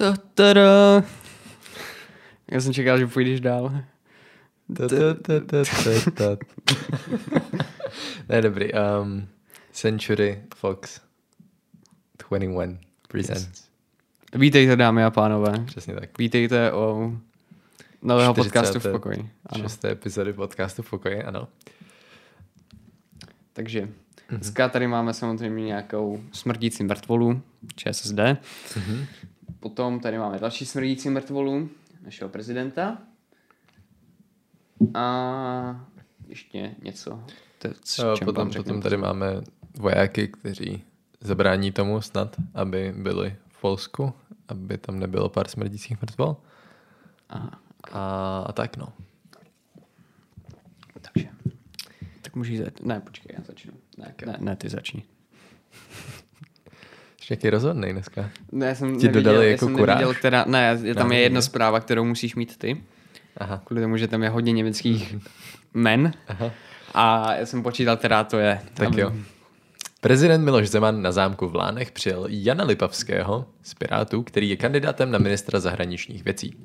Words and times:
Ta, 0.00 0.14
tada. 0.34 1.04
Já 2.50 2.60
jsem 2.60 2.72
čekal, 2.72 2.98
že 2.98 3.06
půjdeš 3.06 3.40
dál. 3.40 3.72
Ta, 4.76 4.88
ta, 4.88 5.14
ta, 5.22 5.40
ta, 5.40 5.64
ta, 5.84 6.10
ta. 6.10 6.36
ne, 8.28 8.42
dobrý. 8.42 8.70
Um, 8.72 9.28
Century 9.72 10.42
Fox 10.56 11.00
21 12.30 12.78
Presents. 13.08 13.64
Vítejte, 14.34 14.76
dámy 14.76 15.04
a 15.04 15.10
pánové. 15.10 15.64
Přesně 15.66 15.94
tak. 15.94 16.18
Vítejte 16.18 16.72
o 16.72 17.12
nového 18.02 18.34
40. 18.34 18.44
podcastu 18.48 18.80
v 18.88 18.92
pokoji. 18.92 19.30
Ano. 19.46 19.62
Šesté 19.64 19.90
epizody 19.90 20.32
podcastu 20.32 20.82
v 20.82 20.90
pokoji, 20.90 21.22
ano. 21.22 21.48
Takže 23.52 23.80
Mhm. 23.80 24.40
dneska 24.40 24.68
tady 24.68 24.86
máme 24.86 25.14
samozřejmě 25.14 25.64
nějakou 25.64 26.20
smrdící 26.32 26.84
mrtvolu, 26.84 27.42
ČSSD. 27.76 28.18
Mhm. 28.76 29.06
Potom 29.60 30.00
tady 30.00 30.18
máme 30.18 30.38
další 30.38 30.66
smrdící 30.66 31.10
mrtvolu, 31.10 31.68
našeho 32.02 32.30
prezidenta. 32.30 32.98
A 34.94 35.86
ještě 36.28 36.74
něco. 36.82 37.24
Čem 37.84 38.24
potom, 38.24 38.50
potom 38.50 38.82
tady 38.82 38.96
máme 38.96 39.40
vojáky, 39.78 40.28
kteří 40.28 40.84
zabrání 41.20 41.72
tomu 41.72 42.00
snad, 42.00 42.36
aby 42.54 42.94
byli 42.96 43.36
v 43.48 43.60
Polsku, 43.60 44.12
aby 44.48 44.78
tam 44.78 44.98
nebylo 44.98 45.28
pár 45.28 45.48
smrdících 45.48 46.00
mrtvol. 46.02 46.36
Aha, 47.28 47.60
A, 47.92 48.38
a 48.46 48.52
tak 48.52 48.76
no. 48.76 48.92
takže. 51.00 51.28
Tak 52.22 52.36
můžeš 52.36 52.58
začít. 52.58 52.86
Ne, 52.86 53.00
počkej, 53.00 53.36
já 53.38 53.44
začnu. 53.44 53.72
Ne, 53.98 54.14
ne, 54.26 54.36
ne 54.40 54.56
ty 54.56 54.68
začni. 54.68 55.02
Nějaký 57.30 57.50
rozhodný 57.50 57.92
dneska. 57.92 58.30
Ne, 58.52 58.66
já 58.66 58.74
jsem 58.74 58.98
Ti 59.00 59.06
neviděl, 59.06 59.22
dodali 59.22 59.46
já 59.46 59.50
jako 59.52 59.66
jsem 59.66 59.76
kuráž? 59.76 59.98
neviděl, 59.98 60.14
která, 60.14 60.44
ne, 60.48 60.66
je, 60.68 60.76
tam 60.76 60.86
je 60.88 60.94
Právě, 60.94 61.20
jedna 61.20 61.38
ne? 61.38 61.42
zpráva, 61.42 61.80
kterou 61.80 62.04
musíš 62.04 62.34
mít 62.34 62.56
ty, 62.56 62.82
Aha. 63.36 63.62
kvůli 63.66 63.82
tomu, 63.82 63.96
že 63.96 64.08
tam 64.08 64.22
je 64.22 64.28
hodně 64.28 64.52
německých 64.52 65.16
men. 65.74 66.12
Aha. 66.28 66.50
A 66.94 67.34
já 67.34 67.46
jsem 67.46 67.62
počítal, 67.62 67.96
která 67.96 68.24
to 68.24 68.38
je. 68.38 68.60
Tak 68.74 68.88
Aby- 68.88 69.00
jo. 69.00 69.12
Prezident 70.00 70.44
Miloš 70.44 70.68
Zeman 70.70 71.02
na 71.02 71.12
zámku 71.12 71.48
v 71.48 71.54
Lánech 71.54 71.92
přijel 71.92 72.26
Jana 72.28 72.64
Lipavského 72.64 73.46
z 73.62 73.74
Pirátů, 73.74 74.22
který 74.22 74.48
je 74.50 74.56
kandidátem 74.56 75.10
na 75.10 75.18
ministra 75.18 75.60
zahraničních 75.60 76.24
věcí. 76.24 76.56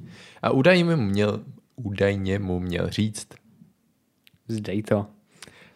A 0.42 0.50
údajně 0.52 0.84
mu 0.84 0.96
měl, 1.02 1.40
údajně 1.76 2.40
mu 2.40 2.60
měl 2.60 2.90
říct 2.90 3.28
Zdej 4.48 4.84
to. 4.84 5.06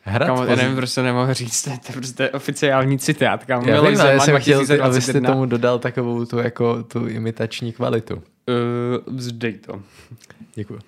Hrad 0.01 0.27
Kamo, 0.27 0.45
já 0.45 0.55
nevím, 0.55 0.75
proč 0.75 0.95
to 0.95 1.03
nemohl 1.03 1.33
říct, 1.33 1.61
to 1.61 1.69
je, 1.69 1.77
to 1.77 1.91
je 1.91 1.93
prostě 1.93 2.29
oficiální 2.29 2.99
citát. 2.99 3.45
Kam 3.45 3.67
Já 3.67 3.81
vím, 3.81 4.01
ale 4.01 4.13
já 4.13 4.19
jsem 4.19 4.41
chtěl, 4.41 4.57
2021. 4.57 4.85
abyste 4.85 5.21
tomu 5.21 5.45
dodal 5.45 5.79
takovou 5.79 6.25
tu, 6.25 6.37
jako, 6.37 6.83
tu 6.83 7.07
imitační 7.07 7.73
kvalitu. 7.73 8.15
Uh, 8.15 9.15
vzdej 9.15 9.53
to. 9.53 9.81
Děkuji. 10.55 10.79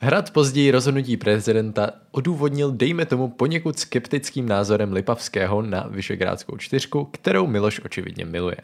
Hrad 0.00 0.30
později 0.30 0.70
rozhodnutí 0.70 1.16
prezidenta 1.16 1.90
odůvodnil, 2.10 2.72
dejme 2.72 3.06
tomu, 3.06 3.28
poněkud 3.28 3.78
skeptickým 3.78 4.48
názorem 4.48 4.92
Lipavského 4.92 5.62
na 5.62 5.86
Vyšegrádskou 5.90 6.56
čtyřku, 6.56 7.04
kterou 7.04 7.46
Miloš 7.46 7.80
očividně 7.84 8.24
miluje. 8.24 8.56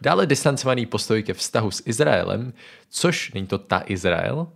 Dále 0.00 0.26
distancovaný 0.26 0.86
postoj 0.86 1.22
ke 1.22 1.34
vztahu 1.34 1.70
s 1.70 1.82
Izraelem, 1.86 2.52
což 2.90 3.32
není 3.32 3.46
to 3.46 3.58
ta 3.58 3.82
Izrael, 3.86 4.46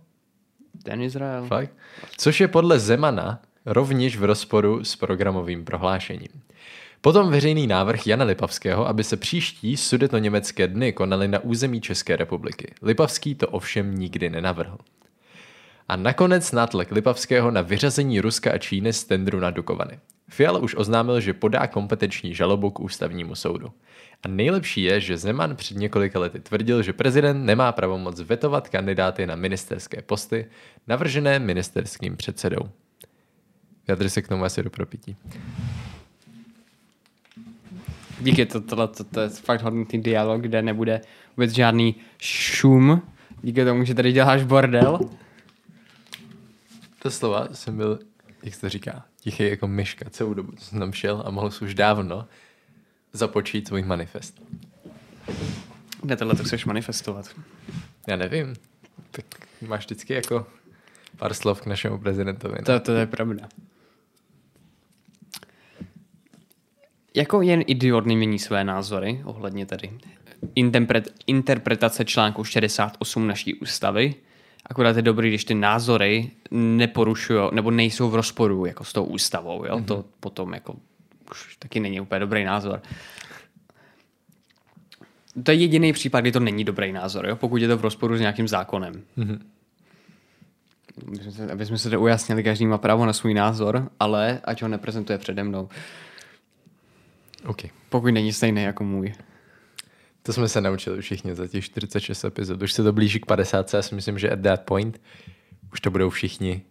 Ten 0.83 1.01
Izrael. 1.01 1.45
fakt, 1.45 1.71
což 2.17 2.41
je 2.41 2.47
podle 2.47 2.79
Zemana 2.79 3.41
rovněž 3.65 4.17
v 4.17 4.23
rozporu 4.23 4.83
s 4.83 4.95
programovým 4.95 5.65
prohlášením. 5.65 6.41
Potom 7.01 7.31
veřejný 7.31 7.67
návrh 7.67 8.07
Jana 8.07 8.25
Lipavského, 8.25 8.87
aby 8.87 9.03
se 9.03 9.17
příští 9.17 9.77
sudetoněmecké 9.77 10.67
dny 10.67 10.93
konaly 10.93 11.27
na 11.27 11.39
území 11.39 11.81
České 11.81 12.15
republiky. 12.15 12.73
Lipavský 12.81 13.35
to 13.35 13.47
ovšem 13.47 13.95
nikdy 13.95 14.29
nenavrhl. 14.29 14.77
A 15.87 15.95
nakonec 15.95 16.51
nátlak 16.51 16.91
Lipavského 16.91 17.51
na 17.51 17.61
vyřazení 17.61 18.21
Ruska 18.21 18.51
a 18.51 18.57
Číny 18.57 18.93
z 18.93 19.03
tendru 19.03 19.39
na 19.39 19.51
Dukovany. 19.51 19.99
Fiala 20.29 20.59
už 20.59 20.75
oznámil, 20.75 21.19
že 21.19 21.33
podá 21.33 21.67
kompetenční 21.67 22.35
žalobu 22.35 22.69
k 22.69 22.79
ústavnímu 22.79 23.35
soudu. 23.35 23.67
A 24.23 24.27
nejlepší 24.27 24.81
je, 24.83 24.99
že 24.99 25.17
Zeman 25.17 25.55
před 25.55 25.77
několika 25.77 26.19
lety 26.19 26.39
tvrdil, 26.39 26.81
že 26.81 26.93
prezident 26.93 27.45
nemá 27.45 27.71
pravomoc 27.71 28.21
vetovat 28.21 28.69
kandidáty 28.69 29.27
na 29.27 29.35
ministerské 29.35 30.01
posty, 30.01 30.45
navržené 30.87 31.39
ministerským 31.39 32.17
předsedou. 32.17 32.69
Vyjadři 33.87 34.09
se 34.09 34.21
k 34.21 34.27
tomu 34.27 34.43
asi 34.43 34.63
do 34.63 34.69
propití. 34.69 35.15
Díky, 38.19 38.45
to, 38.45 38.61
tohle, 38.61 38.87
to, 38.87 39.03
to 39.03 39.19
je 39.19 39.29
fakt 39.29 39.61
hodnotný 39.61 40.01
dialog, 40.01 40.41
kde 40.41 40.61
nebude 40.61 41.01
vůbec 41.37 41.51
žádný 41.51 41.95
šum. 42.19 43.01
Díky 43.41 43.65
tomu, 43.65 43.83
že 43.83 43.93
tady 43.93 44.11
děláš 44.11 44.43
bordel. 44.43 44.99
To 46.99 47.11
slova 47.11 47.47
jsem 47.51 47.77
byl, 47.77 47.99
jak 48.43 48.53
se 48.53 48.61
to 48.61 48.69
říká, 48.69 49.05
tichý 49.19 49.43
jako 49.43 49.67
myška 49.67 50.09
celou 50.09 50.33
dobu, 50.33 50.51
co 50.51 50.65
jsem 50.65 50.79
tam 50.79 50.93
šel 50.93 51.23
a 51.25 51.31
mohl 51.31 51.51
jsi 51.51 51.65
už 51.65 51.73
dávno 51.73 52.27
započít 53.13 53.67
svůj 53.67 53.83
manifest. 53.83 54.41
Kde 56.01 56.15
tohle 56.15 56.35
to 56.35 56.43
chceš 56.43 56.65
manifestovat? 56.65 57.35
Já 58.07 58.15
nevím, 58.15 58.53
tak 59.11 59.25
máš 59.67 59.85
vždycky 59.85 60.13
jako 60.13 60.47
pár 61.17 61.33
slov 61.33 61.61
k 61.61 61.65
našemu 61.65 61.97
prezidentovi. 61.97 62.55
No? 62.59 62.65
To, 62.65 62.79
to 62.79 62.91
je 62.91 63.07
pravda. 63.07 63.49
Jako 67.15 67.41
jen 67.41 67.63
idiot 67.67 68.05
nemění 68.05 68.39
své 68.39 68.63
názory 68.63 69.21
ohledně 69.23 69.65
tady 69.65 69.91
interpret, 70.55 71.09
interpretace 71.27 72.05
článku 72.05 72.43
68 72.43 73.27
naší 73.27 73.53
ústavy. 73.53 74.15
Akorát 74.65 74.95
je 74.95 75.01
dobrý, 75.01 75.29
když 75.29 75.45
ty 75.45 75.53
názory 75.53 76.31
neporušují 76.51 77.41
nebo 77.51 77.71
nejsou 77.71 78.09
v 78.09 78.15
rozporu 78.15 78.65
jako 78.65 78.83
s 78.83 78.93
tou 78.93 79.03
ústavou. 79.03 79.65
Jo? 79.65 79.77
Mm-hmm. 79.77 79.85
To 79.85 80.05
potom 80.19 80.53
jako 80.53 80.75
už 81.31 81.55
taky 81.57 81.79
není 81.79 82.01
úplně 82.01 82.19
dobrý 82.19 82.43
názor. 82.43 82.81
To 85.43 85.51
je 85.51 85.57
jediný 85.57 85.93
případ, 85.93 86.21
kdy 86.21 86.31
to 86.31 86.39
není 86.39 86.63
dobrý 86.63 86.91
názor, 86.91 87.27
jo? 87.27 87.35
pokud 87.35 87.61
je 87.61 87.67
to 87.67 87.77
v 87.77 87.81
rozporu 87.81 88.17
s 88.17 88.19
nějakým 88.19 88.47
zákonem. 88.47 89.01
Mhm. 89.15 89.45
Aby 91.07 91.17
jsme 91.17 91.31
se- 91.31 91.51
Aby 91.51 91.65
jsme 91.65 91.77
se 91.77 91.89
to 91.89 92.01
ujasnili, 92.01 92.43
každý 92.43 92.65
má 92.65 92.77
právo 92.77 93.05
na 93.05 93.13
svůj 93.13 93.33
názor, 93.33 93.89
ale 93.99 94.41
ať 94.43 94.61
ho 94.61 94.67
neprezentuje 94.67 95.17
přede 95.17 95.43
mnou, 95.43 95.69
OK. 97.45 97.61
pokud 97.89 98.11
není 98.11 98.33
stejný 98.33 98.63
jako 98.63 98.83
můj. 98.83 99.13
To 100.23 100.33
jsme 100.33 100.49
se 100.49 100.61
naučili 100.61 101.01
všichni 101.01 101.35
za 101.35 101.47
těch 101.47 101.65
46 101.65 102.23
epizod. 102.23 102.61
Už 102.61 102.73
se 102.73 102.83
to 102.83 102.93
blíží 102.93 103.19
k 103.19 103.25
50. 103.25 103.73
Já 103.73 103.81
si 103.81 103.95
myslím, 103.95 104.19
že 104.19 104.29
at 104.29 104.41
that 104.41 104.61
point 104.61 105.01
už 105.73 105.81
to 105.81 105.91
budou 105.91 106.09
všichni 106.09 106.61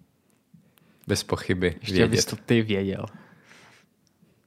bez 1.06 1.22
pochyby 1.25 1.75
Ještě 1.81 1.94
vědět. 1.94 2.25
to 2.25 2.37
ty 2.37 2.62
věděl. 2.62 3.06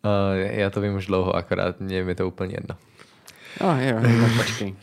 Uh, 0.06 0.38
já 0.38 0.69
to 0.69 0.81
vím 0.81 0.96
už 0.96 1.06
dlouho, 1.06 1.36
akorát 1.36 1.80
mě 1.80 1.96
je 1.96 2.03
mi 2.03 2.16
to 2.16 2.28
úplně 2.28 2.56
jedno. 2.56 2.78
No 3.62 3.81
jo, 3.81 4.02
tak 4.02 4.38
počkej. 4.38 4.75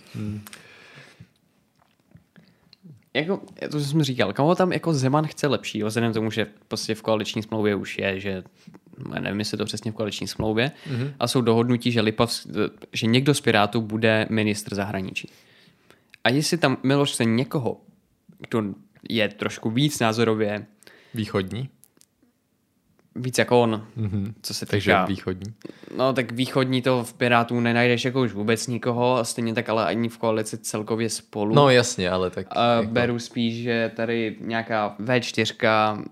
Jako, 3.15 3.41
to 3.71 3.81
jsem 3.81 4.03
říkal, 4.03 4.33
koho 4.33 4.55
tam 4.55 4.73
jako 4.73 4.95
Zeman 4.95 5.27
chce 5.27 5.47
lepší, 5.47 5.83
vzhledem 5.83 6.13
tomu, 6.13 6.31
že 6.31 6.47
prostě 6.69 6.95
v 6.95 7.03
koaliční 7.03 7.43
smlouvě 7.43 7.75
už 7.75 7.99
je, 7.99 8.21
že 8.21 8.43
nevím, 9.21 9.39
jestli 9.39 9.55
je 9.55 9.59
to 9.59 9.65
přesně 9.65 9.93
v 9.93 9.95
koaliční 9.95 10.29
smlouvě, 10.29 10.71
mm-hmm. 10.91 11.13
a 11.19 11.29
jsou 11.29 11.41
dohodnutí, 11.41 11.93
že, 11.93 12.01
Lipav, 12.01 12.33
že 12.93 13.07
někdo 13.07 13.35
z 13.35 13.41
Pirátů 13.41 13.81
bude 13.81 14.27
ministr 14.31 14.75
zahraničí. 14.75 15.29
A 16.25 16.29
jestli 16.29 16.59
tam 16.59 16.77
Miloš 16.83 17.13
chce 17.13 17.25
někoho, 17.25 17.81
kdo 18.39 18.63
je 19.09 19.29
trošku 19.29 19.71
víc 19.71 20.01
názorově, 20.01 20.67
Východní? 21.15 21.69
víc 23.17 23.39
jako 23.39 23.63
on, 23.63 23.87
Mhm. 23.97 24.35
co 24.43 24.55
se 24.55 24.67
Takže 24.67 24.91
týká... 24.91 25.05
východní. 25.05 25.53
No 25.97 26.13
tak 26.13 26.33
východní 26.33 26.83
to 26.83 27.05
v 27.05 27.15
Pirátů 27.15 27.61
nenajdeš 27.61 28.05
jako 28.05 28.21
už 28.23 28.33
vůbec 28.33 28.67
nikoho, 28.67 29.17
a 29.17 29.25
stejně 29.25 29.55
tak 29.55 29.69
ale 29.69 29.87
ani 29.87 30.09
v 30.09 30.19
koalici 30.19 30.59
celkově 30.59 31.11
spolu. 31.11 31.55
No 31.55 31.71
jasně, 31.71 32.11
ale 32.11 32.31
tak... 32.31 32.47
A 32.51 32.75
jako, 32.75 32.89
beru 32.93 33.19
spíš, 33.19 33.63
že 33.63 33.93
tady 33.97 34.37
nějaká 34.41 34.97
V4, 35.01 36.05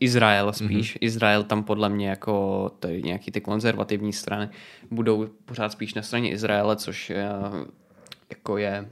Izrael 0.00 0.52
spíš. 0.52 0.94
Mm-hmm. 0.94 0.98
Izrael 1.00 1.42
tam 1.44 1.64
podle 1.64 1.88
mě 1.88 2.08
jako 2.08 2.68
tady 2.78 3.02
nějaký 3.02 3.30
ty 3.30 3.40
konzervativní 3.40 4.12
strany 4.12 4.48
budou 4.90 5.26
pořád 5.44 5.72
spíš 5.72 5.94
na 5.94 6.02
straně 6.02 6.30
Izraele, 6.30 6.76
což 6.76 7.10
je, 7.10 7.28
jako 8.30 8.58
je 8.58 8.88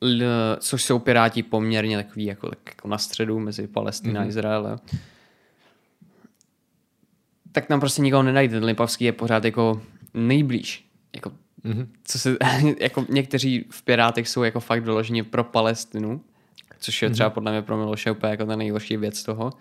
L, 0.00 0.22
což 0.58 0.84
jsou 0.84 0.98
Piráti 0.98 1.42
poměrně 1.42 1.96
takový 1.96 2.24
jako, 2.24 2.48
tak 2.48 2.58
jako 2.66 2.88
na 2.88 2.98
středu 2.98 3.38
mezi 3.38 3.66
Palestina 3.66 4.20
mm-hmm. 4.20 4.24
a 4.24 4.28
Izraele. 4.28 4.78
Tak 7.52 7.66
tam 7.66 7.80
prostě 7.80 8.02
nikoho 8.02 8.22
nenajde. 8.22 8.54
Ten 8.54 8.64
Lipavský 8.64 9.04
je 9.04 9.12
pořád 9.12 9.44
jako 9.44 9.82
nejblíž. 10.14 10.88
Jako 11.14 11.32
Mhm. 11.66 11.92
co 12.04 12.18
se, 12.18 12.36
jako 12.80 13.06
někteří 13.08 13.64
v 13.70 13.82
Pirátech 13.82 14.28
jsou 14.28 14.42
jako 14.42 14.60
fakt 14.60 14.82
vyloženě 14.82 15.24
pro 15.24 15.44
Palestinu, 15.44 16.20
což 16.78 17.02
je 17.02 17.10
třeba 17.10 17.30
podle 17.30 17.52
mě 17.52 17.62
pro 17.62 17.76
Miloše 17.76 18.10
úplně 18.10 18.30
jako 18.30 18.46
ta 18.46 18.56
nejhorší 18.56 18.96
věc 18.96 19.22
toho, 19.22 19.52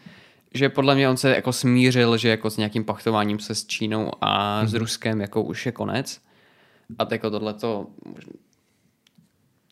že 0.53 0.69
podle 0.69 0.95
mě 0.95 1.09
on 1.09 1.17
se 1.17 1.35
jako 1.35 1.53
smířil, 1.53 2.17
že 2.17 2.29
jako 2.29 2.49
s 2.49 2.57
nějakým 2.57 2.83
pachtováním 2.83 3.39
se 3.39 3.55
s 3.55 3.65
Čínou 3.65 4.11
a 4.21 4.61
s 4.65 4.73
Ruskem 4.73 5.21
jako 5.21 5.43
už 5.43 5.65
je 5.65 5.71
konec. 5.71 6.21
A 6.99 7.05
tak 7.05 7.11
jako 7.11 7.29
tohleto 7.29 7.87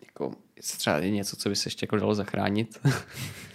jako, 0.06 0.32
jestli 0.58 0.78
třeba 0.78 0.98
je 0.98 1.12
něco, 1.12 1.36
co 1.36 1.50
by 1.50 1.56
se 1.56 1.68
ještě 1.68 1.84
jako 1.84 1.98
dalo 1.98 2.16
zachránit. 2.16 2.80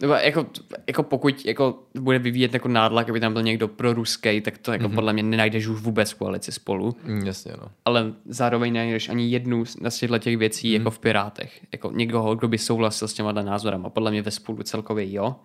Nebo 0.00 0.12
jako, 0.12 0.46
jako 0.86 1.02
pokud 1.02 1.46
jako 1.46 1.82
bude 2.00 2.18
vyvíjet 2.18 2.54
jako 2.54 2.68
nádlak, 2.68 3.10
aby 3.10 3.20
tam 3.20 3.32
byl 3.32 3.42
někdo 3.42 3.68
pro 3.68 3.92
ruský, 3.92 4.40
tak 4.40 4.58
to 4.58 4.72
jako 4.72 4.84
mm-hmm. 4.84 4.94
podle 4.94 5.12
mě 5.12 5.22
nenajdeš 5.22 5.66
už 5.66 5.80
vůbec 5.80 6.10
v 6.10 6.14
koalici 6.14 6.52
spolu. 6.52 6.96
Mm, 7.04 7.26
jasně, 7.26 7.52
no. 7.60 7.70
Ale 7.84 8.12
zároveň 8.24 8.72
nenajdeš 8.72 9.08
ani 9.08 9.30
jednu 9.30 9.64
z 9.64 9.98
těchto 9.98 10.18
těch 10.18 10.36
věcí 10.36 10.68
mm. 10.68 10.74
jako 10.74 10.90
v 10.90 10.98
Pirátech. 10.98 11.60
Jako 11.72 11.92
někoho, 11.92 12.34
kdo 12.34 12.48
by 12.48 12.58
souhlasil 12.58 13.08
s 13.08 13.14
těma 13.14 13.32
názorama. 13.32 13.90
Podle 13.90 14.10
mě 14.10 14.22
ve 14.22 14.30
spolu 14.30 14.62
celkově 14.62 15.12
jo. 15.12 15.36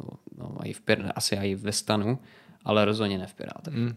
No, 0.00 0.08
no 0.38 0.56
i 0.64 0.72
v 0.72 0.80
Pir- 0.80 1.12
asi 1.14 1.34
i 1.34 1.54
ve 1.54 1.72
stanu, 1.72 2.18
ale 2.64 2.84
rozhodně 2.84 3.18
ne 3.18 3.26
v 3.26 3.34
Pirátech. 3.34 3.74
Mm. 3.74 3.94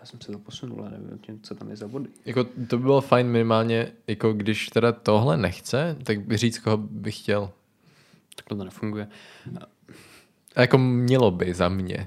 Já 0.00 0.06
jsem 0.06 0.20
se 0.20 0.32
to 0.32 0.38
posunul, 0.38 0.80
ale 0.80 0.90
nevím, 0.90 1.40
co 1.42 1.54
tam 1.54 1.70
je 1.70 1.76
za 1.76 1.88
body. 1.88 2.08
Jako, 2.24 2.44
to 2.44 2.78
by 2.78 2.82
bylo 2.82 3.00
fajn 3.00 3.26
minimálně, 3.26 3.92
jako 4.06 4.32
když 4.32 4.68
teda 4.68 4.92
tohle 4.92 5.36
nechce, 5.36 5.96
tak 6.04 6.20
by 6.20 6.36
říct, 6.36 6.58
koho 6.58 6.76
bych 6.76 7.18
chtěl. 7.18 7.50
Tak 8.36 8.46
to 8.48 8.54
nefunguje. 8.54 9.08
A 10.56 10.60
jako 10.60 10.78
mělo 10.78 11.30
by 11.30 11.54
za 11.54 11.68
mě. 11.68 12.06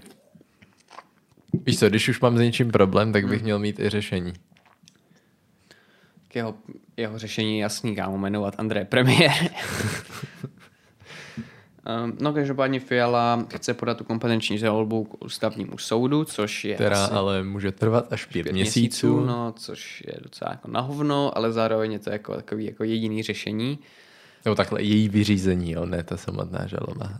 Víš 1.65 1.79
co, 1.79 1.89
když 1.89 2.09
už 2.09 2.19
mám 2.19 2.37
s 2.37 2.41
něčím 2.41 2.71
problém, 2.71 3.13
tak 3.13 3.27
bych 3.27 3.37
hmm. 3.37 3.43
měl 3.43 3.59
mít 3.59 3.79
i 3.79 3.89
řešení. 3.89 4.33
K 6.27 6.35
jeho, 6.35 6.55
jeho 6.97 7.19
řešení 7.19 7.59
jasný, 7.59 7.95
kámo, 7.95 8.17
jmenovat 8.17 8.55
André 8.57 8.85
premiér. 8.85 9.31
Um, 12.03 12.17
no 12.21 12.33
každopádně 12.33 12.79
Fiala 12.79 13.45
chce 13.55 13.73
podat 13.73 13.97
tu 13.97 14.03
kompetenční 14.03 14.57
žalobu 14.57 15.03
k 15.03 15.23
ústavnímu 15.25 15.77
soudu, 15.77 16.25
což 16.25 16.65
je 16.65 16.75
Která 16.75 17.03
asi 17.03 17.13
ale 17.13 17.43
může 17.43 17.71
trvat 17.71 18.13
až 18.13 18.25
pět, 18.25 18.43
pět 18.43 18.53
měsíců. 18.53 19.07
měsíců. 19.07 19.25
No, 19.25 19.53
což 19.57 20.03
je 20.07 20.13
docela 20.23 20.51
jako 20.51 20.67
na 20.67 20.79
hovno, 20.79 21.37
ale 21.37 21.51
zároveň 21.51 21.91
je 21.91 21.99
to 21.99 22.09
jako 22.09 22.35
takový 22.35 22.65
jako 22.65 22.83
jediný 22.83 23.23
řešení. 23.23 23.79
Nebo 24.45 24.55
takhle 24.55 24.83
její 24.83 25.09
vyřízení, 25.09 25.71
jo, 25.71 25.85
ne 25.85 26.03
ta 26.03 26.17
samotná 26.17 26.67
žaloba. 26.67 27.19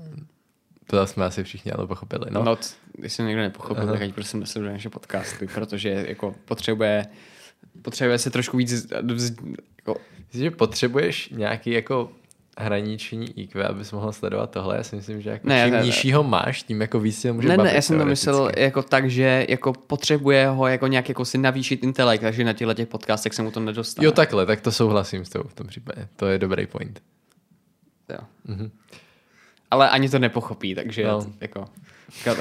To 0.88 1.08
jsme 1.08 1.26
asi 1.26 1.44
všichni 1.44 1.72
ale 1.72 1.88
pochopili, 1.88 2.26
no. 2.30 2.44
No, 2.44 2.58
když 2.94 3.14
jsem 3.14 3.28
někdo 3.28 3.42
nepochopil, 3.42 3.84
Aha. 3.84 3.94
tak 3.94 4.02
ať 4.02 4.14
prosím 4.14 4.40
nesleduje 4.40 4.74
naše 4.74 4.90
podcasty, 4.90 5.48
protože 5.48 5.90
jako 5.90 6.36
potřebuje, 6.46 7.06
potřebuje 7.82 8.18
se 8.18 8.30
trošku 8.30 8.58
víc... 8.58 8.88
Jako... 9.76 9.96
Myslím, 10.28 10.44
že 10.44 10.52
potřebuješ 10.52 11.30
nějaký 11.30 11.72
jako 11.72 12.12
hraniční 12.58 13.40
IQ, 13.40 13.68
abys 13.68 13.92
mohl 13.92 14.12
sledovat 14.12 14.50
tohle. 14.50 14.78
Já 14.78 14.84
si 14.84 14.96
myslím, 14.96 15.22
že 15.22 15.30
jako 15.30 15.48
ne, 15.48 15.66
čím 15.66 15.74
ne, 15.74 15.84
nižšího 15.84 16.24
ne. 16.24 16.30
máš, 16.30 16.64
tím 16.64 16.82
jako 16.82 17.00
víc 17.00 17.20
si 17.20 17.32
může 17.32 17.48
Ne, 17.48 17.58
bavit, 17.58 17.70
ne, 17.70 17.76
já 17.76 17.82
jsem 17.82 18.00
to 18.00 18.06
myslel 18.06 18.52
jako 18.58 18.84
tak, 18.84 19.10
že 19.10 19.46
jako 19.50 19.74
potřebuje 19.74 20.48
ho 20.48 20.68
jako 20.68 20.88
nějak 20.88 21.10
jako 21.10 21.26
si 21.26 21.38
navýšit 21.38 21.84
intelekt, 21.84 22.22
takže 22.22 22.44
na 22.44 22.54
těchto 22.54 22.74
těch 22.74 22.88
podcastech 22.88 23.34
se 23.34 23.42
mu 23.42 23.52
to 23.52 23.60
nedostane. 23.60 24.06
Jo, 24.06 24.12
takhle, 24.12 24.46
tak 24.46 24.62
to 24.62 24.72
souhlasím 24.72 25.26
s 25.26 25.30
tou 25.30 25.44
v 25.44 25.54
tom 25.54 25.68
případě. 25.68 26.08
To 26.16 26.28
je 26.28 26.40
dobrý 26.40 26.68
point. 26.68 27.02
Jo. 28.10 28.20
Mhm. 28.46 28.72
Ale 29.72 29.90
ani 29.90 30.10
to 30.10 30.20
nepochopí, 30.20 30.76
takže 30.76 31.04
no. 31.04 31.26
jako 31.42 31.66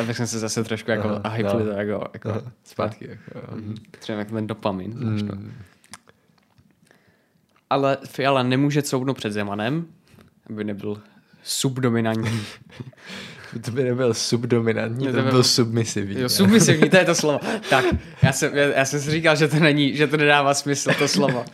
abych 0.00 0.17
jsem 0.17 0.26
se 0.26 0.38
zase 0.38 0.65
trošku 0.65 0.91
jako 0.91 1.20
a 1.25 1.29
hypli 1.29 1.65
no. 1.65 1.65
to 1.65 1.70
jako, 1.70 2.08
jako 2.15 2.31
Aha, 2.31 2.53
zpátky. 2.65 3.08
Jako, 3.08 3.55
mm. 3.55 3.75
Třeba 3.99 4.19
jak 4.19 4.31
ten 4.31 4.47
dopamin. 4.47 4.94
Mm. 4.94 5.53
Ale 7.70 7.99
Fiala 8.06 8.43
nemůže 8.43 8.82
couvnout 8.82 9.15
před 9.15 9.32
Zemanem, 9.32 9.87
aby 10.50 10.65
nebyl 10.65 11.03
subdominantní. 11.43 12.41
to 13.65 13.71
by 13.71 13.85
nebyl 13.85 14.15
subdominantní, 14.15 15.06
to 15.06 15.12
by 15.12 15.23
byl 15.23 15.43
submisivní. 15.43 16.21
Jo, 16.21 16.29
submisivní, 16.29 16.91
to 16.91 16.97
je 16.97 17.05
to 17.05 17.15
slovo. 17.15 17.41
Tak, 17.71 17.85
já 18.23 18.33
jsem, 18.33 18.56
já, 18.56 18.65
já 18.65 18.85
jsem 18.85 19.00
si 19.00 19.11
říkal, 19.11 19.37
že 19.37 19.49
to 19.49 19.56
není, 19.56 19.97
že 19.97 20.06
to 20.06 20.17
nedává 20.17 20.55
smysl, 20.55 20.91
to 20.99 21.09
slovo. 21.09 21.44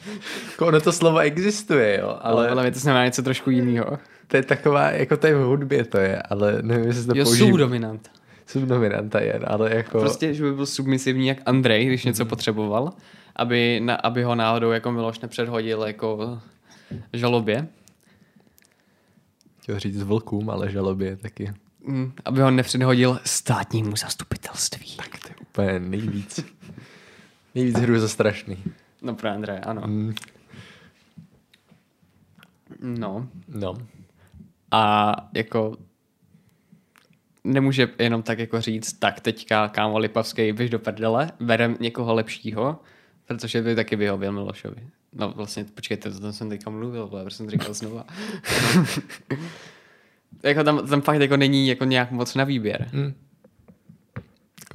Jako 0.51 0.67
ono 0.67 0.81
to 0.81 0.93
slovo 0.93 1.19
existuje, 1.19 1.99
jo, 2.01 2.19
ale... 2.21 2.49
Ale 2.49 2.71
to 2.71 2.79
znamená 2.79 3.05
něco 3.05 3.23
trošku 3.23 3.51
jiného. 3.51 3.99
To 4.27 4.37
je 4.37 4.43
taková, 4.43 4.91
jako 4.91 5.17
to 5.17 5.27
je 5.27 5.35
v 5.35 5.45
hudbě 5.45 5.85
to 5.85 5.99
je, 5.99 6.23
ale 6.23 6.59
nevím, 6.63 6.87
jestli 6.87 7.07
to 7.07 7.19
jo, 7.19 7.25
používá. 7.25 7.49
subdominant. 7.49 8.11
Subdominanta 8.47 9.21
je, 9.21 9.33
ale 9.33 9.77
jako... 9.77 10.01
Prostě, 10.01 10.35
že 10.35 10.43
by 10.43 10.53
byl 10.53 10.67
submisivní 10.67 11.27
jak 11.27 11.39
Andrej, 11.47 11.87
když 11.87 12.05
něco 12.05 12.25
mm. 12.25 12.29
potřeboval, 12.29 12.93
aby, 13.37 13.81
na, 13.85 13.95
aby 13.95 14.23
ho 14.23 14.35
náhodou 14.35 14.71
jako 14.71 14.93
Miloš 14.93 15.21
nepředhodil 15.21 15.83
jako 15.83 16.41
žalobě 17.13 17.69
chtěl 19.69 19.79
říct 19.79 20.03
vlkům, 20.03 20.51
ale 20.51 20.71
žalobě 20.71 21.17
taky. 21.17 21.53
Mm, 21.85 22.13
aby 22.25 22.41
ho 22.41 22.51
nepředhodil 22.51 23.21
státnímu 23.25 23.97
zastupitelství. 23.97 24.97
Tak 24.97 25.19
to 25.23 25.29
je 25.29 25.35
úplně 25.41 25.81
nejvíc. 25.81 26.41
nejvíc 27.55 27.79
hru 27.79 28.01
za 28.01 28.09
strašný. 28.09 28.65
No 29.03 29.15
pro 29.15 29.29
Andreje, 29.31 29.61
ano. 29.61 29.83
Mm. 29.87 30.15
No. 32.81 33.29
No. 33.49 33.75
A 34.71 35.15
jako 35.35 35.77
nemůže 37.45 37.89
jenom 37.99 38.23
tak 38.23 38.39
jako 38.39 38.61
říct, 38.61 38.93
tak 38.93 39.21
teďka 39.21 39.69
kámo 39.69 39.99
Lipavský, 39.99 40.53
běž 40.53 40.71
do 40.71 40.79
prdele, 40.79 41.31
berem 41.41 41.77
někoho 41.81 42.15
lepšího, 42.15 42.81
protože 43.29 43.63
by 43.63 43.75
taky 43.75 43.97
vyhověl 43.97 44.33
Milošovi. 44.33 44.89
No 45.13 45.33
vlastně, 45.37 45.65
počkejte, 45.65 46.11
to 46.11 46.33
jsem 46.33 46.49
teďka 46.49 46.71
mluvil, 46.71 47.09
ale 47.13 47.31
jsem 47.31 47.47
to 47.47 47.51
říkal 47.51 47.75
znova. 47.75 48.05
jako 50.43 50.65
tam, 50.65 50.87
tam 50.87 51.01
fakt 51.01 51.21
jako 51.21 51.37
není 51.37 51.69
jako 51.69 51.85
nějak 51.85 52.11
moc 52.11 52.35
na 52.35 52.45
výběr. 52.45 52.89
Hmm. 52.93 53.15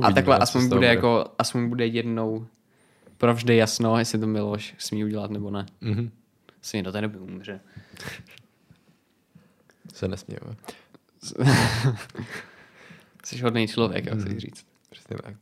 a 0.01 0.11
takhle 0.11 0.38
aspoň 0.38 0.69
bude, 0.69 0.88
jako, 0.88 1.25
aspoň 1.38 1.69
bude 1.69 1.88
jednou 1.88 2.47
provždy 3.17 3.55
jasno, 3.55 4.00
jestli 4.00 4.19
to 4.19 4.27
Miloš 4.27 4.75
smí 4.77 5.05
udělat 5.05 5.31
nebo 5.31 5.51
ne. 5.51 5.65
Mm-hmm. 5.81 6.09
Si 6.61 6.81
do 6.81 6.91
té 6.91 7.01
doby 7.01 7.17
umře. 7.17 7.59
Se 9.94 10.07
nesměju. 10.07 10.41
Jsi 13.25 13.41
hodný 13.41 13.67
člověk, 13.67 14.05
jak 14.05 14.15
mm-hmm. 14.15 14.38
říct. 14.38 14.65
Přesně 14.89 15.17
tak. 15.23 15.35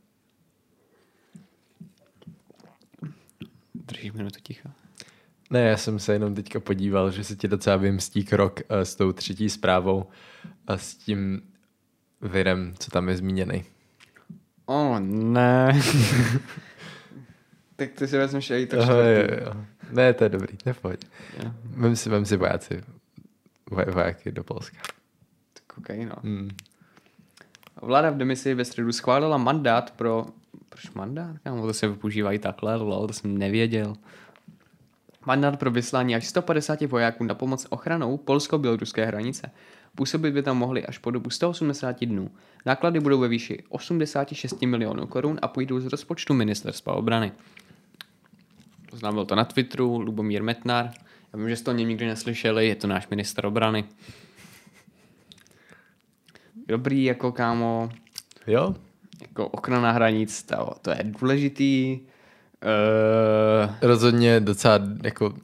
Držíš 3.92 4.12
minutu 4.12 4.40
ticha. 4.42 4.70
Ne, 5.50 5.60
já 5.60 5.76
jsem 5.76 5.98
se 5.98 6.12
jenom 6.12 6.34
teďka 6.34 6.60
podíval, 6.60 7.10
že 7.10 7.24
se 7.24 7.36
ti 7.36 7.48
docela 7.48 7.76
vymstí 7.76 8.24
krok 8.24 8.60
uh, 8.60 8.76
s 8.80 8.94
tou 8.94 9.12
třetí 9.12 9.50
zprávou 9.50 10.06
a 10.66 10.78
s 10.78 10.94
tím 10.94 11.42
virem, 12.20 12.74
co 12.78 12.90
tam 12.90 13.08
je 13.08 13.16
zmíněný. 13.16 13.64
O, 14.66 14.90
oh, 14.90 15.00
ne. 15.00 15.72
tak 17.76 17.90
ty 17.90 18.08
si 18.08 18.18
vezmeš 18.18 18.50
i 18.50 18.66
to 18.66 18.80
Aha, 18.80 18.94
jo, 18.94 19.28
jo. 19.46 19.52
Ne, 19.90 20.14
to 20.14 20.24
je 20.24 20.30
dobrý, 20.30 20.56
nepojď. 20.66 21.04
Yeah. 21.36 21.54
Vem 21.64 21.96
si, 21.96 22.10
vem 22.10 22.24
si 22.24 22.36
vojáci, 22.36 22.82
vojáky 23.70 24.32
do 24.32 24.44
Polska. 24.44 24.78
Tak 25.52 25.78
okay, 25.78 26.06
no. 26.06 26.16
Hmm. 26.22 26.50
Vláda 27.82 28.10
v 28.10 28.16
demisi 28.16 28.54
ve 28.54 28.64
středu 28.64 28.92
schválila 28.92 29.36
mandát 29.36 29.90
pro... 29.90 30.26
Proč 30.72 30.90
mandát? 30.90 31.38
Kámo, 31.38 31.66
to 31.66 31.74
se 31.74 31.88
používají 31.88 32.38
takhle, 32.38 32.76
lol, 32.76 33.06
to 33.06 33.12
jsem 33.12 33.38
nevěděl. 33.38 33.94
Mandát 35.26 35.58
pro 35.58 35.70
vyslání 35.70 36.14
až 36.14 36.26
150 36.26 36.80
vojáků 36.80 37.24
na 37.24 37.34
pomoc 37.34 37.66
ochranou 37.70 38.16
polsko-běloruské 38.16 39.06
hranice. 39.06 39.50
Působit 39.94 40.30
by 40.30 40.42
tam 40.42 40.58
mohli 40.58 40.86
až 40.86 40.98
po 40.98 41.10
dobu 41.10 41.30
180 41.30 42.04
dnů. 42.04 42.30
Náklady 42.66 43.00
budou 43.00 43.20
ve 43.20 43.28
výši 43.28 43.62
86 43.68 44.62
milionů 44.62 45.06
korun 45.06 45.38
a 45.42 45.48
půjdou 45.48 45.80
z 45.80 45.86
rozpočtu 45.86 46.34
ministerstva 46.34 46.92
obrany. 46.92 47.32
Známil 48.92 49.24
to 49.24 49.34
na 49.34 49.44
Twitteru, 49.44 49.98
Lubomír 49.98 50.42
Metnar. 50.42 50.90
Já 51.32 51.38
vím, 51.38 51.48
že 51.48 51.56
jste 51.56 51.64
to 51.64 51.72
nikdy 51.72 52.06
neslyšeli, 52.06 52.68
je 52.68 52.74
to 52.74 52.86
náš 52.86 53.08
minister 53.08 53.46
obrany. 53.46 53.84
Dobrý, 56.68 57.04
jako 57.04 57.32
kámo. 57.32 57.90
Jo? 58.46 58.74
Jako 59.22 59.48
ochrana 59.48 59.90
hranic, 59.90 60.42
to, 60.42 60.72
to 60.82 60.90
je 60.90 60.98
důležitý. 61.02 62.00
Uh... 62.62 63.74
Rozhodně 63.82 64.40
docela 64.40 64.78
jako 65.02 65.34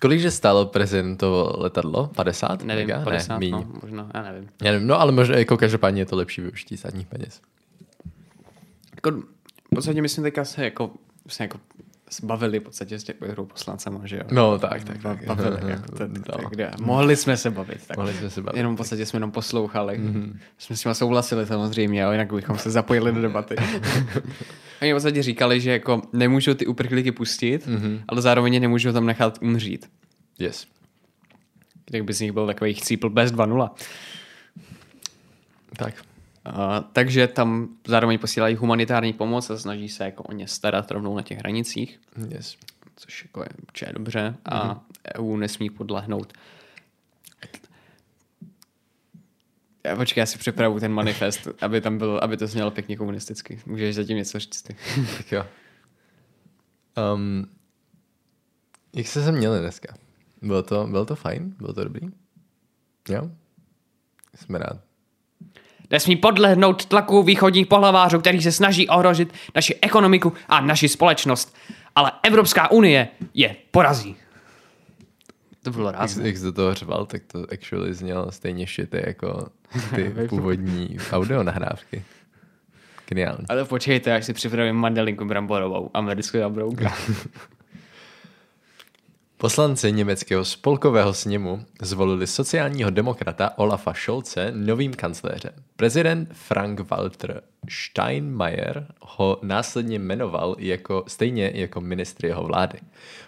Kolikže 0.00 0.30
stálo 0.30 0.66
prezidentovo 0.66 1.54
letadlo? 1.56 2.06
50? 2.06 2.62
Nevím, 2.62 2.86
mega? 2.86 3.04
50, 3.04 3.38
ne, 3.38 3.50
no, 3.50 3.66
možná, 3.82 4.10
já 4.14 4.22
nevím. 4.22 4.48
Já 4.62 4.72
nevím, 4.72 4.88
no 4.88 5.00
ale 5.00 5.12
možná 5.12 5.36
jako 5.36 5.56
každopádně 5.56 6.02
je 6.02 6.06
to 6.06 6.16
lepší 6.16 6.40
využití 6.40 6.76
státních 6.76 7.06
peněz. 7.06 7.40
Jako, 8.94 9.10
v 9.66 9.74
podstatě 9.74 10.02
myslím 10.02 10.24
teďka 10.24 10.44
se 10.44 10.64
jako, 10.64 10.90
se 11.28 11.44
jako 11.44 11.58
bavili 12.22 12.60
v 12.60 12.62
podstatě 12.62 12.98
s 12.98 13.04
těmi 13.04 13.18
poslancema, 13.46 14.00
že 14.04 14.16
jo? 14.16 14.22
No, 14.30 14.58
tak, 14.58 14.84
tak. 14.84 15.02
tak. 15.02 15.26
Bavili, 15.26 15.70
jako 15.70 15.92
ten, 15.96 16.14
no. 16.14 16.36
tak, 16.36 16.50
kde, 16.50 16.70
mohli 16.80 17.16
jsme 17.16 17.36
se 17.36 17.50
bavit. 17.50 17.86
Tak. 17.86 17.96
Mohli 17.96 18.14
jsme 18.14 18.30
se 18.30 18.42
bavit. 18.42 18.56
Jenom 18.56 18.74
v 18.74 18.76
podstatě 18.76 19.06
jsme 19.06 19.16
jenom 19.16 19.30
poslouchali. 19.30 20.00
Mm-hmm. 20.00 20.38
Jsme 20.58 20.76
s 20.76 20.84
nimi 20.84 20.94
souhlasili 20.94 21.46
samozřejmě, 21.46 22.04
ale 22.04 22.14
jinak 22.14 22.32
bychom 22.32 22.58
se 22.58 22.70
zapojili 22.70 23.12
do 23.12 23.22
debaty. 23.22 23.56
Oni 24.82 24.92
v 24.92 24.96
podstatě 24.96 25.22
říkali, 25.22 25.60
že 25.60 25.70
jako 25.70 26.02
nemůžou 26.12 26.54
ty 26.54 26.66
uprchlíky 26.66 27.12
pustit, 27.12 27.66
mm-hmm. 27.66 28.00
ale 28.08 28.22
zároveň 28.22 28.60
nemůžou 28.60 28.92
tam 28.92 29.06
nechat 29.06 29.38
umřít. 29.42 29.90
Yes. 30.38 30.66
Tak 31.90 32.04
by 32.04 32.12
z 32.12 32.20
nich 32.20 32.32
byl 32.32 32.46
takový 32.46 32.74
chcípl 32.74 33.10
bez 33.10 33.32
2.0. 33.32 33.70
Tak. 35.76 35.94
Takže 36.92 37.28
tam 37.28 37.68
zároveň 37.86 38.18
posílají 38.18 38.56
humanitární 38.56 39.12
pomoc 39.12 39.50
a 39.50 39.58
snaží 39.58 39.88
se 39.88 40.04
jako 40.04 40.22
o 40.22 40.32
ně 40.32 40.48
starat 40.48 40.90
rovnou 40.90 41.16
na 41.16 41.22
těch 41.22 41.38
hranicích. 41.38 42.00
Yes. 42.28 42.56
což 42.96 43.24
jako 43.24 43.40
je, 43.40 43.48
či 43.72 43.84
je 43.84 43.92
dobře 43.92 44.34
a 44.44 44.74
mm-hmm. 44.74 44.80
EU 45.18 45.36
nesmí 45.36 45.70
podlehnout. 45.70 46.32
Já 49.84 49.96
počkej, 49.96 50.22
já 50.22 50.26
si 50.26 50.38
připravu 50.38 50.80
ten 50.80 50.92
manifest, 50.92 51.48
aby 51.60 51.80
tam 51.80 51.98
byl, 51.98 52.20
aby 52.22 52.36
to 52.36 52.46
znělo 52.46 52.70
pěkně 52.70 52.96
komunisticky. 52.96 53.60
Můžeš 53.66 53.94
zatím 53.94 54.16
něco 54.16 54.38
říct 54.38 54.62
ty. 54.62 54.76
tak 55.16 55.32
jo. 55.32 55.46
Um, 57.14 57.46
jak 58.96 59.06
jste 59.06 59.22
se 59.22 59.32
měli 59.32 59.60
dneska? 59.60 59.94
Bylo 60.42 60.62
to, 60.62 60.86
bylo 60.86 61.04
to 61.04 61.16
fajn? 61.16 61.54
Bylo 61.58 61.72
to 61.72 61.84
dobrý? 61.84 62.08
Jo? 63.08 63.30
Jsme 64.34 64.58
rád. 64.58 64.87
Nesmí 65.90 66.16
podlehnout 66.16 66.86
tlaku 66.86 67.22
východních 67.22 67.66
pohlavářů, 67.66 68.20
který 68.20 68.42
se 68.42 68.52
snaží 68.52 68.88
ohrožit 68.88 69.32
naši 69.54 69.78
ekonomiku 69.82 70.32
a 70.48 70.60
naši 70.60 70.88
společnost. 70.88 71.56
Ale 71.94 72.12
Evropská 72.22 72.70
unie 72.70 73.08
je 73.34 73.56
porazí. 73.70 74.16
To 75.62 75.70
bylo 75.70 75.90
rázné. 75.90 76.26
Jak, 76.26 76.34
jak 76.34 76.44
do 76.44 76.52
toho 76.52 76.74
řval, 76.74 77.06
tak 77.06 77.22
to 77.26 77.46
actually 77.52 77.94
znělo 77.94 78.32
stejně 78.32 78.66
šity 78.66 79.02
jako 79.06 79.48
ty 79.94 80.14
původní 80.28 80.96
audio 81.12 81.42
nahrávky. 81.42 82.04
Geniální. 83.08 83.44
Ale 83.48 83.64
počkejte, 83.64 84.14
až 84.14 84.24
si 84.24 84.32
připravím 84.32 84.76
mandelinku 84.76 85.24
bramborovou, 85.24 85.90
americkou 85.94 86.50
brouka. 86.50 86.94
Poslanci 89.40 89.92
německého 89.92 90.44
spolkového 90.44 91.14
sněmu 91.14 91.64
zvolili 91.82 92.26
sociálního 92.26 92.90
demokrata 92.90 93.58
Olafa 93.58 93.94
Scholze 93.94 94.52
novým 94.54 94.94
kancléřem. 94.94 95.52
Prezident 95.76 96.32
Frank-Walter 96.32 97.40
Steinmeier 97.68 98.86
ho 99.00 99.38
následně 99.42 99.98
jmenoval 99.98 100.56
jako, 100.58 101.04
stejně 101.06 101.52
jako 101.54 101.80
ministr 101.80 102.26
jeho 102.26 102.44
vlády. 102.44 102.78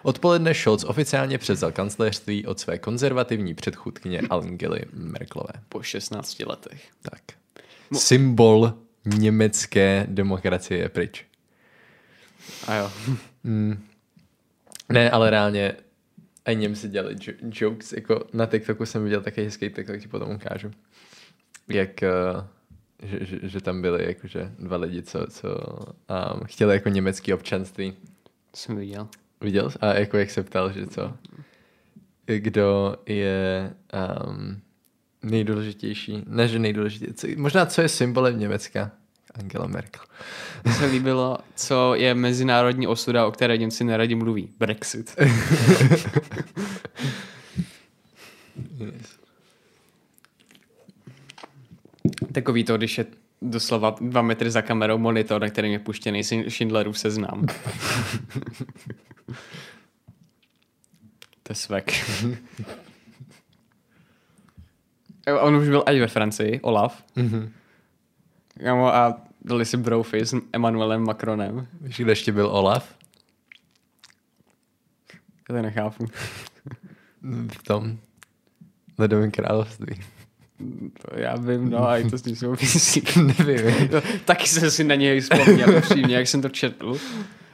Odpoledne 0.03 0.55
Scholz 0.55 0.85
oficiálně 0.85 1.39
převzal 1.39 1.73
kancléřství 1.73 2.47
od 2.47 2.61
své 2.61 2.79
konzervativní 2.79 3.55
předchůdkyně 3.55 4.21
Angely 4.31 4.81
Merkelové. 4.93 5.53
Po 5.69 5.83
16 5.83 6.41
letech. 6.41 6.83
Tak. 7.03 7.23
Symbol 7.99 8.75
německé 9.05 10.07
demokracie 10.09 10.81
je 10.81 10.89
pryč. 10.89 11.25
A 12.67 12.75
jo. 12.75 12.91
Mm. 13.45 13.87
Ne, 14.89 15.11
ale 15.11 15.31
reálně 15.31 15.75
a 16.45 16.53
Němci 16.53 16.89
dělali 16.89 17.17
jokes, 17.53 17.93
jako 17.93 18.25
na 18.33 18.47
TikToku 18.47 18.87
jsem 18.87 19.05
viděl 19.05 19.23
taky 19.23 19.45
hezký 19.45 19.71
TikTok, 19.71 20.01
ti 20.01 20.09
potom 20.09 20.35
ukážu. 20.35 20.71
Jak, 21.69 21.91
uh, 22.03 22.45
že, 23.03 23.27
že, 23.27 23.39
že, 23.43 23.61
tam 23.61 23.83
byli 23.83 24.05
jakože 24.07 24.53
dva 24.59 24.77
lidi, 24.77 25.03
co, 25.03 25.27
co 25.31 25.49
um, 26.35 26.41
chtěli 26.45 26.75
jako 26.75 26.89
německý 26.89 27.35
občanství. 27.35 27.95
Jsem 28.55 28.77
viděl. 28.77 29.09
Viděl? 29.41 29.71
A 29.81 29.87
jako 29.87 30.19
jak 30.19 30.31
se 30.31 30.43
ptal, 30.43 30.73
že 30.73 30.87
co? 30.87 31.15
Kdo 32.27 32.97
je 33.07 33.75
um, 34.27 34.61
nejdůležitější, 35.23 36.23
ne 36.27 36.49
že 36.49 36.59
nejdůležitější, 36.59 37.37
možná 37.37 37.67
co 37.67 37.83
je 37.83 37.89
symbolem 37.89 38.39
Německa? 38.39 38.91
Angela 39.35 39.67
Merkel. 39.67 40.03
Mně 40.65 40.75
se 40.75 40.87
líbilo, 40.87 41.39
co 41.55 41.95
je 41.95 42.15
mezinárodní 42.15 42.87
osuda, 42.87 43.27
o 43.27 43.31
které 43.31 43.57
Němci 43.57 43.85
neradi 43.85 44.15
mluví. 44.15 44.49
Brexit. 44.59 45.17
yes. 48.79 49.19
Takový 52.33 52.65
to, 52.65 52.77
když 52.77 52.99
je 52.99 53.07
doslova 53.43 53.97
dva 54.01 54.23
metry 54.23 54.51
za 54.51 54.63
kamerou 54.63 54.99
monitor, 54.99 55.41
na 55.41 55.49
kterém 55.49 55.71
je 55.71 55.79
puštěný 55.79 56.25
Schindlerův 56.25 56.99
seznam. 56.99 57.47
to 61.43 61.51
je 61.51 61.55
svek. 61.55 61.93
On 65.41 65.57
už 65.57 65.69
byl 65.69 65.85
i 65.87 66.01
ve 66.01 66.07
Francii, 66.07 66.61
Olaf. 66.61 67.05
Mm-hmm. 67.17 67.51
Kamo, 68.65 68.95
a 68.95 69.21
dali 69.45 69.65
si 69.65 69.77
brofy 69.77 70.21
s 70.21 70.37
Emmanuelem 70.53 71.03
Macronem. 71.03 71.67
Víš, 71.81 71.97
kde 71.97 72.13
ještě 72.13 72.33
byl 72.33 72.47
Olaf? 72.47 72.95
Já 75.49 75.57
to 75.57 75.63
nechápu. 75.63 76.07
v 77.53 77.63
tom 77.63 77.99
ledovém 78.99 79.31
království. 79.31 80.01
To 81.03 81.21
já 81.21 81.37
vím, 81.37 81.71
no 81.71 81.89
a 81.89 81.99
i 81.99 82.11
to 82.11 82.19
s 82.19 82.23
tím 82.23 82.37
souvisí. 82.37 83.03
Nevím. 83.47 83.91
Taky 84.25 84.47
jsem 84.47 84.71
si 84.71 84.85
na 84.85 84.95
něj 84.95 85.21
vzpomněl, 85.21 85.77
upřímně, 85.79 86.17
jak 86.17 86.29
jsem 86.29 86.43
to 86.43 86.49
četl. 86.49 86.97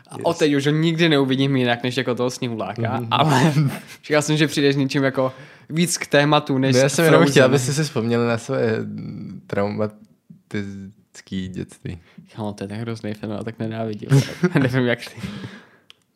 A 0.09 0.15
yes. 0.17 0.23
o 0.23 0.35
teď 0.35 0.55
už 0.55 0.67
ho 0.67 0.73
nikdy 0.73 1.09
neuvidím 1.09 1.57
jinak, 1.57 1.83
než 1.83 1.97
jako 1.97 2.15
toho 2.15 2.31
snihuláka, 2.31 2.83
mm-hmm. 2.83 3.09
ale 3.11 3.53
čekal 4.03 4.23
jsem, 4.23 4.37
že 4.37 4.47
přijdeš 4.47 4.77
něčím 4.77 5.05
jako 5.05 5.33
víc 5.71 5.99
k 5.99 6.07
tématu, 6.07 6.59
než 6.59 6.77
no, 6.77 6.83
já 6.83 6.89
jsem 6.89 7.05
jenom 7.05 7.27
chtěl, 7.27 7.45
abyste 7.45 7.73
si 7.73 7.83
vzpomněli 7.83 8.27
na 8.27 8.39
své 8.39 8.77
traumatiz 9.47 10.67
dětský 11.17 11.49
dětství. 11.49 11.99
Kámo, 12.37 12.53
to 12.53 12.65
je 12.65 12.69
tak 12.69 12.79
hrozný 12.79 13.15
film, 13.15 13.33
ale 13.33 13.45
tak 13.45 13.59
nenávidím. 13.59 14.09
Nevím, 14.63 14.87
jak 14.87 14.99
ty. 14.99 15.21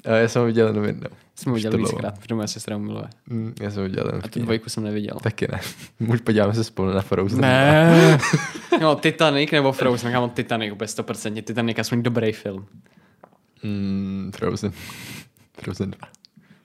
A 0.04 0.16
já 0.16 0.28
jsem 0.28 0.40
ho 0.40 0.46
viděl 0.46 0.66
jenom 0.66 0.84
jednou. 0.84 1.08
Jsem 1.34 1.50
ho 1.50 1.54
viděl 1.54 1.78
víckrát, 1.78 2.18
protože 2.18 2.34
moje 2.34 2.48
sestra 2.48 2.76
ho 2.76 2.82
miluje. 2.82 3.04
Mm, 3.26 3.54
já 3.60 3.70
jsem 3.70 3.82
ho 3.82 3.88
viděl 3.88 4.06
jenom 4.06 4.20
A 4.24 4.28
tu 4.28 4.40
dvojku 4.40 4.70
jsem 4.70 4.84
neviděl. 4.84 5.16
Taky 5.22 5.48
ne. 5.52 5.60
Můž 6.00 6.20
podíváme 6.20 6.54
se 6.54 6.64
spolu 6.64 6.90
na 6.90 7.00
Frozen. 7.00 7.40
Ne. 7.40 8.18
no, 8.80 8.96
Titanic 8.96 9.50
nebo 9.50 9.72
Frozen, 9.72 10.12
kámo, 10.12 10.28
Titanic 10.28 10.72
úplně 10.72 10.88
100%. 10.88 11.42
Titanic 11.42 11.76
je 11.76 11.80
aspoň 11.80 12.02
dobrý 12.02 12.32
film. 12.32 12.66
Mm, 13.62 14.30
Frozen. 14.34 14.72
Frozen 15.52 15.90
2. 15.90 16.08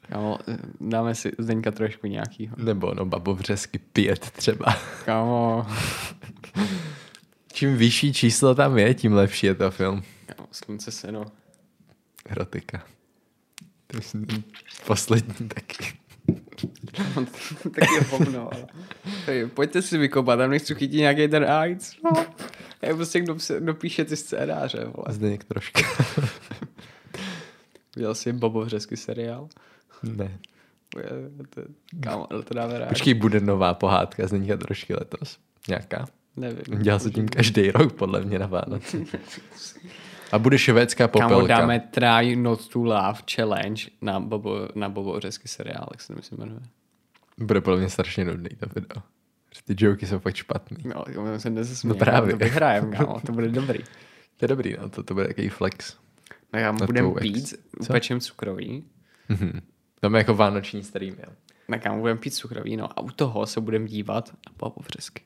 Kámo, 0.09 0.39
dáme 0.81 1.15
si 1.15 1.31
Zdeňka 1.37 1.71
trošku 1.71 2.07
nějakýho. 2.07 2.55
Nebo 2.57 2.93
no, 2.93 3.05
babovřesky 3.05 3.79
pět 3.79 4.19
třeba. 4.19 4.77
Kámo. 5.05 5.65
Čím 7.55 7.77
vyšší 7.77 8.13
číslo 8.13 8.55
tam 8.55 8.77
je, 8.77 8.93
tím 8.93 9.13
lepší 9.13 9.47
je 9.47 9.55
to 9.55 9.71
film. 9.71 10.03
Jo, 10.29 10.45
slunce 10.51 10.91
se, 10.91 11.11
no. 11.11 11.25
Erotika. 12.25 12.83
To 13.87 13.97
myslím, 13.97 14.27
poslední 14.87 15.47
taky. 15.47 15.93
taky 17.63 17.93
je 17.93 18.01
hovno, 18.09 18.49
ale... 18.53 18.67
Pojďte 19.53 19.81
si 19.81 19.97
vykopat, 19.97 20.39
tam 20.39 20.49
nechci 20.49 20.75
chytit 20.75 20.97
nějaký 20.97 21.27
ten 21.27 21.43
AIDS. 21.43 21.95
No. 22.03 22.25
Já 22.81 22.95
prostě 22.95 23.19
kdo, 23.19 23.37
dopíše 23.59 24.05
ty 24.05 24.15
scénáře, 24.15 24.85
vole. 24.85 25.05
Zdeněk 25.09 25.43
troška. 25.43 25.81
Viděl 27.95 28.15
jsi 28.15 28.33
Bobovřesky 28.33 28.97
seriál? 28.97 29.49
Ne. 30.03 30.39
Kámo, 31.99 32.27
to 32.27 32.53
dáme 32.53 32.79
rád. 32.79 32.89
Počkej, 32.89 33.13
bude 33.13 33.39
nová 33.39 33.73
pohádka 33.73 34.27
z 34.27 34.57
trošky 34.57 34.93
letos. 34.93 35.37
Nějaká? 35.67 36.07
Nevím. 36.37 36.81
Dělá 36.81 36.99
se 36.99 37.11
tím 37.11 37.27
každý 37.27 37.71
rok, 37.71 37.93
podle 37.93 38.21
mě 38.21 38.39
na 38.39 38.47
Vánoce. 38.47 38.97
A 40.31 40.39
bude 40.39 40.57
švédská 40.57 41.07
popelka. 41.07 41.35
Kámo, 41.35 41.47
dáme 41.47 41.79
Try 41.79 42.35
Not 42.35 42.67
to 42.67 42.83
Laugh 42.83 43.23
Challenge 43.35 43.83
na 44.01 44.19
Bobo, 44.19 44.67
na 44.75 44.89
Bobo 44.89 45.11
Ořezky 45.11 45.47
seriál, 45.47 45.87
jak 45.91 46.01
se 46.01 46.07
to 46.07 46.13
myslím 46.13 46.39
jmenuje. 46.39 46.61
Bude 47.37 47.61
podle 47.61 47.79
mě 47.79 47.89
strašně 47.89 48.25
nudný 48.25 48.49
to 48.49 48.65
video. 48.75 49.03
Ty 49.63 49.85
joky 49.85 50.07
jsou 50.07 50.19
fakt 50.19 50.35
špatný. 50.35 50.77
No, 50.85 51.03
já 51.31 51.39
se 51.39 51.49
nezesměl. 51.49 51.93
No 51.93 51.99
právě. 51.99 52.31
To 52.31 52.37
vyhrajem, 52.37 52.91
kámo, 52.91 53.19
to 53.25 53.31
bude 53.31 53.49
dobrý. 53.49 53.79
To 54.37 54.43
je 54.43 54.47
dobrý, 54.47 54.75
no, 54.81 54.89
to, 54.89 55.03
to 55.03 55.13
bude 55.13 55.27
takový 55.27 55.49
flex. 55.49 55.97
No 56.53 56.59
já 56.59 56.73
budeme 56.73 57.13
pít, 57.19 57.53
upečem 57.79 58.19
cukroví. 58.19 58.83
Mm-hmm. 59.29 59.61
To 59.99 60.07
je 60.07 60.17
jako 60.17 60.33
vánoční 60.33 60.83
stream, 60.83 61.15
jo. 61.27 61.33
Tak 61.69 61.83
kámo, 61.83 62.01
budeme 62.01 62.19
pít 62.19 62.31
cukroví, 62.31 62.77
no 62.77 62.99
a 62.99 63.01
u 63.01 63.09
toho 63.09 63.45
se 63.45 63.61
budeme 63.61 63.87
dívat 63.87 64.29
na 64.29 64.53
Bobo 64.57 64.81
Vřesky. 64.81 65.23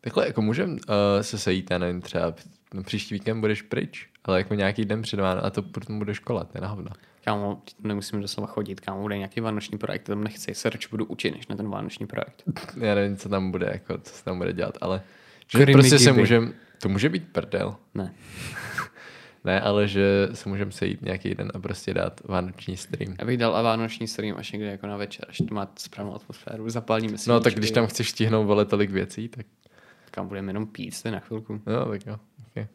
Takhle 0.00 0.26
jako 0.26 0.42
můžeme 0.42 0.72
uh, 0.72 0.78
se 1.20 1.38
sejít, 1.38 1.70
já 1.70 1.78
nevím, 1.78 2.00
třeba 2.00 2.34
no, 2.74 2.82
příští 2.82 3.14
víkend 3.14 3.40
budeš 3.40 3.62
pryč, 3.62 4.08
ale 4.24 4.38
jako 4.38 4.54
nějaký 4.54 4.84
den 4.84 5.02
před 5.02 5.20
Váno 5.20 5.44
a 5.44 5.50
to 5.50 5.62
potom 5.62 5.98
bude 5.98 6.14
škola, 6.14 6.44
to 6.44 6.50
je 6.54 6.60
na 6.60 6.68
hovno. 6.68 6.90
Kámo, 7.24 7.62
nemusím 7.84 8.20
doslova 8.20 8.46
chodit, 8.46 8.80
kámo, 8.80 9.02
bude 9.02 9.16
nějaký 9.16 9.40
vánoční 9.40 9.78
projekt, 9.78 10.02
tam 10.02 10.24
nechci, 10.24 10.54
se 10.54 10.70
radši 10.70 10.88
budu 10.90 11.04
učit, 11.04 11.30
než 11.30 11.48
na 11.48 11.56
ten 11.56 11.70
vánoční 11.70 12.06
projekt. 12.06 12.42
já 12.80 12.94
nevím, 12.94 13.16
co 13.16 13.28
tam 13.28 13.50
bude, 13.50 13.68
jako, 13.72 13.98
co 13.98 14.14
se 14.14 14.24
tam 14.24 14.38
bude 14.38 14.52
dělat, 14.52 14.78
ale 14.80 15.02
že 15.56 15.66
prostě 15.66 15.98
se 15.98 16.12
můžem, 16.12 16.54
to 16.82 16.88
může 16.88 17.08
být 17.08 17.32
prdel. 17.32 17.76
Ne. 17.94 18.14
ne, 19.44 19.60
ale 19.60 19.88
že 19.88 20.28
se 20.32 20.48
můžeme 20.48 20.72
sejít 20.72 21.02
nějaký 21.02 21.34
den 21.34 21.52
a 21.54 21.58
prostě 21.58 21.94
dát 21.94 22.20
vánoční 22.24 22.76
stream. 22.76 23.14
Já 23.18 23.26
bych 23.26 23.38
dal 23.38 23.56
a 23.56 23.62
vánoční 23.62 24.08
stream 24.08 24.36
až 24.36 24.52
někdy 24.52 24.68
jako 24.68 24.86
na 24.86 24.96
večer, 24.96 25.26
až 25.28 25.38
to 25.48 25.54
má 25.54 25.72
správnou 25.78 26.14
atmosféru, 26.14 26.70
zapálíme 26.70 27.18
si. 27.18 27.30
No 27.30 27.40
tak 27.40 27.54
když 27.54 27.70
tam 27.70 27.86
chceš 27.86 28.10
stihnout 28.10 28.46
vole 28.46 28.64
tolik 28.64 28.90
věcí, 28.90 29.28
tak 29.28 29.46
kam 30.18 30.28
budeme 30.28 30.50
jenom 30.50 30.66
pít, 30.66 31.02
to 31.02 31.08
je 31.08 31.12
na 31.12 31.20
chvilku. 31.20 31.60
No, 31.66 31.86
tak 31.88 32.06
jo. 32.06 32.18
Okay. 32.50 32.66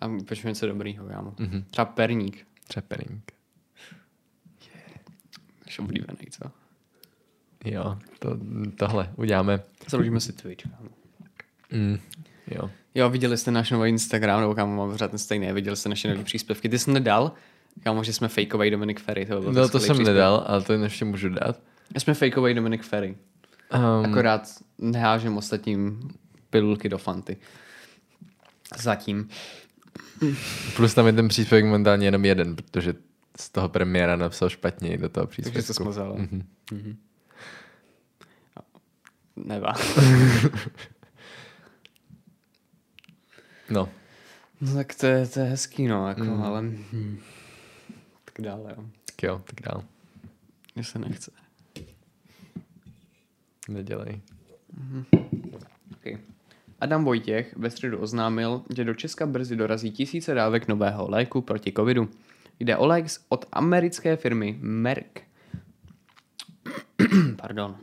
A 0.00 0.08
počujeme 0.08 0.50
něco 0.50 0.66
dobrýho, 0.66 1.06
kámo. 1.06 1.30
Mm-hmm. 1.30 1.64
Třeba 1.70 1.84
perník. 1.84 2.46
Třeba 2.68 2.84
perník. 2.88 3.32
Yeah. 4.74 5.00
Naš 5.66 5.78
oblíbený, 5.78 6.18
co? 6.30 6.50
Jo, 7.64 7.98
to, 8.18 8.38
tohle 8.78 9.12
uděláme. 9.16 9.62
Založíme 9.88 10.20
si 10.20 10.32
Twitch, 10.32 10.64
kámo. 10.64 10.88
Mm, 11.72 11.98
jo. 12.46 12.70
Jo, 12.94 13.10
viděli 13.10 13.38
jste 13.38 13.50
náš 13.50 13.70
nový 13.70 13.88
Instagram, 13.88 14.40
nebo 14.40 14.54
kámo, 14.54 14.76
mám 14.76 14.90
pořád 14.90 15.08
ten 15.10 15.18
stejný, 15.18 15.52
viděli 15.52 15.76
jste 15.76 15.88
naše 15.88 16.08
nové 16.08 16.24
příspěvky. 16.24 16.68
Ty 16.68 16.78
jsi 16.78 16.90
nedal 16.92 17.32
Kámo, 17.82 18.04
že 18.04 18.12
jsme 18.12 18.28
fakeový 18.28 18.70
Dominic 18.70 19.00
Ferry. 19.00 19.26
To, 19.26 19.40
bylo 19.40 19.52
No 19.52 19.68
to 19.68 19.68
jsem 19.68 19.80
příspěvek. 19.80 20.06
nedal, 20.06 20.44
ale 20.46 20.62
to 20.62 20.72
ještě 20.72 21.04
můžu 21.04 21.28
dát. 21.28 21.60
Jsme 21.98 22.14
fakeový 22.14 22.54
Dominic 22.54 22.82
Ferry. 22.86 23.16
Um, 23.74 24.10
Akorát 24.10 24.42
nehážem 24.78 25.36
ostatním 25.36 26.10
pilulky 26.60 26.88
do 26.88 26.98
fanty. 26.98 27.36
Zatím. 28.78 29.28
plus 30.76 30.94
tam 30.94 31.06
je 31.06 31.12
ten 31.12 31.28
příspěvek 31.28 31.64
momentálně 31.64 32.06
jenom 32.06 32.24
jeden, 32.24 32.56
protože 32.56 32.94
z 33.40 33.50
toho 33.50 33.68
premiéra 33.68 34.16
napsal 34.16 34.48
špatně 34.48 34.98
do 34.98 35.08
toho 35.08 35.26
Takže 35.26 35.42
to 35.50 35.50
příspěvku. 35.52 35.92
Mhm. 36.18 36.44
Mhm. 36.72 36.96
Nevá. 39.36 39.72
No, 43.70 43.88
No 44.60 44.74
tak 44.74 44.94
to 44.94 45.06
je, 45.06 45.26
to 45.26 45.40
je 45.40 45.46
hezký, 45.46 45.86
no, 45.86 46.08
jako, 46.08 46.24
Mm. 46.24 46.42
ale... 46.42 46.60
Hm. 46.62 47.18
Tak 48.24 48.34
dále, 48.44 48.74
jo. 48.76 48.84
tak 49.06 49.22
jo, 49.22 49.42
tak 49.44 49.60
dál. 49.60 49.84
Mně 50.74 50.84
se 50.84 50.98
nechce. 50.98 51.30
Nedělej. 53.68 54.20
Okay. 55.96 56.18
Adam 56.80 57.04
Vojtěch 57.04 57.56
ve 57.56 57.70
středu 57.70 57.98
oznámil, 57.98 58.62
že 58.76 58.84
do 58.84 58.94
Česka 58.94 59.26
brzy 59.26 59.56
dorazí 59.56 59.90
tisíce 59.90 60.34
dávek 60.34 60.68
nového 60.68 61.10
léku 61.10 61.40
proti 61.40 61.72
covidu. 61.72 62.08
Jde 62.60 62.76
o 62.76 62.86
lék 62.86 63.06
od 63.28 63.44
americké 63.52 64.16
firmy 64.16 64.58
Merck. 64.60 65.20
Pardon. 67.36 67.76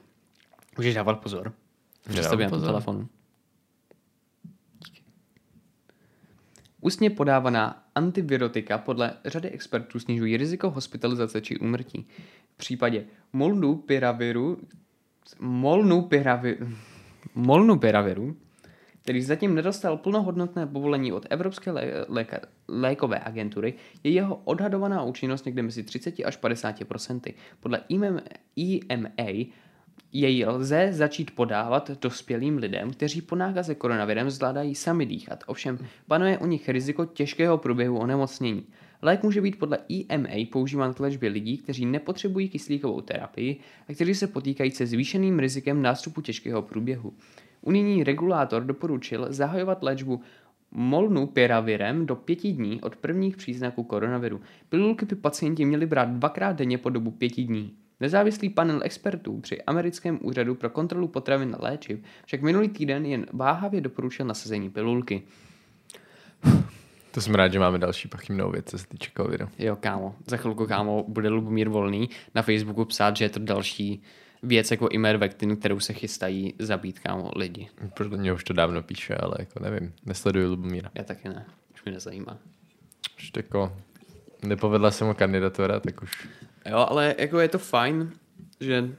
Můžeš 0.77 0.95
dávat 0.95 1.19
pozor. 1.19 1.53
Představím 2.09 2.43
na 2.43 2.49
pozor. 2.49 2.67
telefonu. 2.67 3.07
Ústně 6.81 7.09
podávaná 7.09 7.83
antivirotika 7.95 8.77
podle 8.77 9.13
řady 9.25 9.49
expertů 9.49 9.99
snižují 9.99 10.37
riziko 10.37 10.69
hospitalizace 10.69 11.41
či 11.41 11.59
úmrtí. 11.59 12.07
V 12.53 12.57
případě 12.57 13.05
molnupiraviru, 13.33 14.57
molnupiraviru, 15.39 16.67
molnupiraviru, 17.35 18.35
který 19.03 19.21
zatím 19.21 19.55
nedostal 19.55 19.97
plnohodnotné 19.97 20.67
povolení 20.67 21.11
od 21.11 21.25
Evropské 21.29 21.71
lé- 21.71 22.05
léka- 22.05 22.45
lékové 22.67 23.19
agentury, 23.19 23.73
je 24.03 24.11
jeho 24.11 24.35
odhadovaná 24.35 25.03
účinnost 25.03 25.45
někde 25.45 25.61
mezi 25.63 25.83
30 25.83 26.19
až 26.25 26.37
50 26.37 26.85
procenty. 26.85 27.33
Podle 27.59 27.81
EMA 28.89 29.09
jej 30.11 30.45
lze 30.45 30.89
začít 30.93 31.31
podávat 31.35 31.91
dospělým 32.01 32.57
lidem, 32.57 32.91
kteří 32.91 33.21
po 33.21 33.35
nákaze 33.35 33.75
koronavirem 33.75 34.29
zvládají 34.29 34.75
sami 34.75 35.05
dýchat. 35.05 35.43
Ovšem, 35.47 35.79
panuje 36.07 36.37
u 36.37 36.45
nich 36.45 36.69
riziko 36.69 37.05
těžkého 37.05 37.57
průběhu 37.57 37.99
onemocnění. 37.99 38.65
Lék 39.03 39.23
může 39.23 39.41
být 39.41 39.59
podle 39.59 39.77
EMA 40.09 40.45
používán 40.51 40.93
k 40.93 40.99
léčbě 40.99 41.29
lidí, 41.29 41.57
kteří 41.57 41.85
nepotřebují 41.85 42.49
kyslíkovou 42.49 43.01
terapii 43.01 43.59
a 43.89 43.93
kteří 43.93 44.15
se 44.15 44.27
potýkají 44.27 44.71
se 44.71 44.85
zvýšeným 44.85 45.39
rizikem 45.39 45.81
nástupu 45.81 46.21
těžkého 46.21 46.61
průběhu. 46.61 47.13
Unijní 47.61 48.03
regulátor 48.03 48.63
doporučil 48.63 49.25
zahajovat 49.29 49.83
léčbu 49.83 50.21
molnupiravirem 50.71 52.05
do 52.05 52.15
pěti 52.15 52.51
dní 52.51 52.81
od 52.81 52.95
prvních 52.95 53.37
příznaků 53.37 53.83
koronaviru. 53.83 54.41
Pilulky 54.69 55.05
by 55.05 55.15
pacienti 55.15 55.65
měli 55.65 55.85
brát 55.85 56.09
dvakrát 56.09 56.55
denně 56.55 56.77
po 56.77 56.89
dobu 56.89 57.11
pěti 57.11 57.43
dní. 57.43 57.73
Nezávislý 57.99 58.49
panel 58.49 58.81
expertů 58.83 59.39
při 59.39 59.61
americkém 59.61 60.19
úřadu 60.21 60.55
pro 60.55 60.69
kontrolu 60.69 61.07
potravin 61.07 61.55
a 61.59 61.63
léčiv 61.63 61.99
však 62.25 62.41
minulý 62.41 62.69
týden 62.69 63.05
jen 63.05 63.25
váhavě 63.33 63.81
doporučil 63.81 64.25
nasazení 64.25 64.69
pilulky. 64.69 65.23
To 67.13 67.21
jsem 67.21 67.35
rád, 67.35 67.53
že 67.53 67.59
máme 67.59 67.79
další 67.79 68.07
pochybnou 68.07 68.51
věc, 68.51 68.65
co 68.65 68.77
se 68.77 68.87
týče 68.87 69.11
covidu. 69.17 69.45
Jo, 69.59 69.75
kámo, 69.75 70.15
za 70.27 70.37
chvilku, 70.37 70.67
kámo, 70.67 71.05
bude 71.07 71.29
Lubomír 71.29 71.69
Volný 71.69 72.09
na 72.35 72.41
Facebooku 72.41 72.85
psát, 72.85 73.17
že 73.17 73.25
je 73.25 73.29
to 73.29 73.39
další 73.39 74.03
věc 74.43 74.71
jako 74.71 74.87
Imervectin, 74.87 75.57
kterou 75.57 75.79
se 75.79 75.93
chystají 75.93 76.53
zabít, 76.59 76.99
kámo, 76.99 77.31
lidi. 77.35 77.69
Podle 77.97 78.17
mě 78.17 78.33
už 78.33 78.43
to 78.43 78.53
dávno 78.53 78.83
píše, 78.83 79.15
ale 79.15 79.35
jako 79.39 79.59
nevím, 79.59 79.93
nesleduju 80.05 80.49
Lubomíra. 80.49 80.91
Já 80.95 81.03
taky 81.03 81.29
ne, 81.29 81.45
už 81.73 81.83
mě 81.83 81.93
nezajímá. 81.93 82.37
Už 83.17 83.31
jako 83.35 83.77
nepovedla 84.43 84.91
se 84.91 85.05
mu 85.05 85.13
kandidatura, 85.13 85.79
tak 85.79 86.01
už 86.01 86.27
Jo, 86.69 86.85
ale 86.89 87.15
jako 87.17 87.39
je 87.39 87.47
to 87.47 87.59
fajn, 87.59 88.11
že 88.59 88.89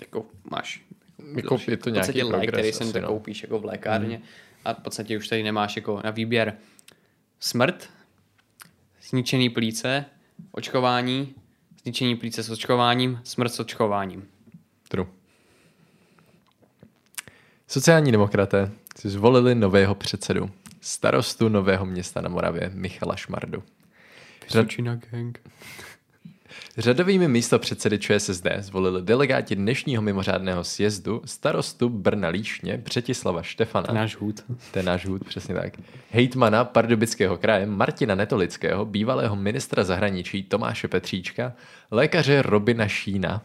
jako 0.00 0.26
máš 0.50 0.82
Jako 1.36 1.58
je 1.68 1.76
to 1.76 1.90
nějaký 1.90 2.22
lék, 2.22 2.30
progres 2.30 2.76
který 2.76 2.90
si 2.90 3.00
no. 3.00 3.08
koupíš 3.08 3.42
jako 3.42 3.58
v 3.58 3.64
lékárně 3.64 4.16
hmm. 4.16 4.24
a 4.64 4.74
v 4.74 4.82
podstatě 4.82 5.18
už 5.18 5.28
tady 5.28 5.42
nemáš 5.42 5.76
jako 5.76 6.00
na 6.04 6.10
výběr 6.10 6.56
smrt, 7.40 7.90
zničený 9.08 9.50
plíce, 9.50 10.04
očkování, 10.50 11.34
zničení 11.82 12.16
plíce 12.16 12.42
s 12.42 12.50
očkováním, 12.50 13.20
smrt 13.24 13.54
s 13.54 13.60
očkováním. 13.60 14.28
True. 14.88 15.06
Sociální 17.68 18.12
demokraté 18.12 18.72
si 18.96 19.10
zvolili 19.10 19.54
nového 19.54 19.94
předsedu, 19.94 20.50
starostu 20.80 21.48
Nového 21.48 21.86
města 21.86 22.20
na 22.20 22.28
Moravě, 22.28 22.70
Michala 22.74 23.16
Šmardu. 23.16 23.62
Vysočina 24.44 24.94
gang. 24.94 25.40
Řadovými 26.78 27.28
místo 27.28 27.58
předsedy 27.58 27.98
ČSSD 27.98 28.46
zvolili 28.58 29.02
delegáti 29.02 29.56
dnešního 29.56 30.02
mimořádného 30.02 30.64
sjezdu 30.64 31.22
starostu 31.24 31.88
Brna 31.88 32.28
Líšně 32.28 32.76
Břetislava 32.76 33.42
Štefana. 33.42 33.92
Náš 33.92 34.16
hůd. 34.16 34.44
Je 34.76 34.82
náš 34.82 35.06
hůd, 35.06 35.24
přesně 35.24 35.54
tak. 35.54 35.72
Hejtmana 36.10 36.64
Pardubického 36.64 37.36
kraje 37.36 37.66
Martina 37.66 38.14
Netolického, 38.14 38.84
bývalého 38.84 39.36
ministra 39.36 39.84
zahraničí 39.84 40.42
Tomáše 40.42 40.88
Petříčka, 40.88 41.52
lékaře 41.90 42.42
Robina 42.42 42.88
Šína. 42.88 43.42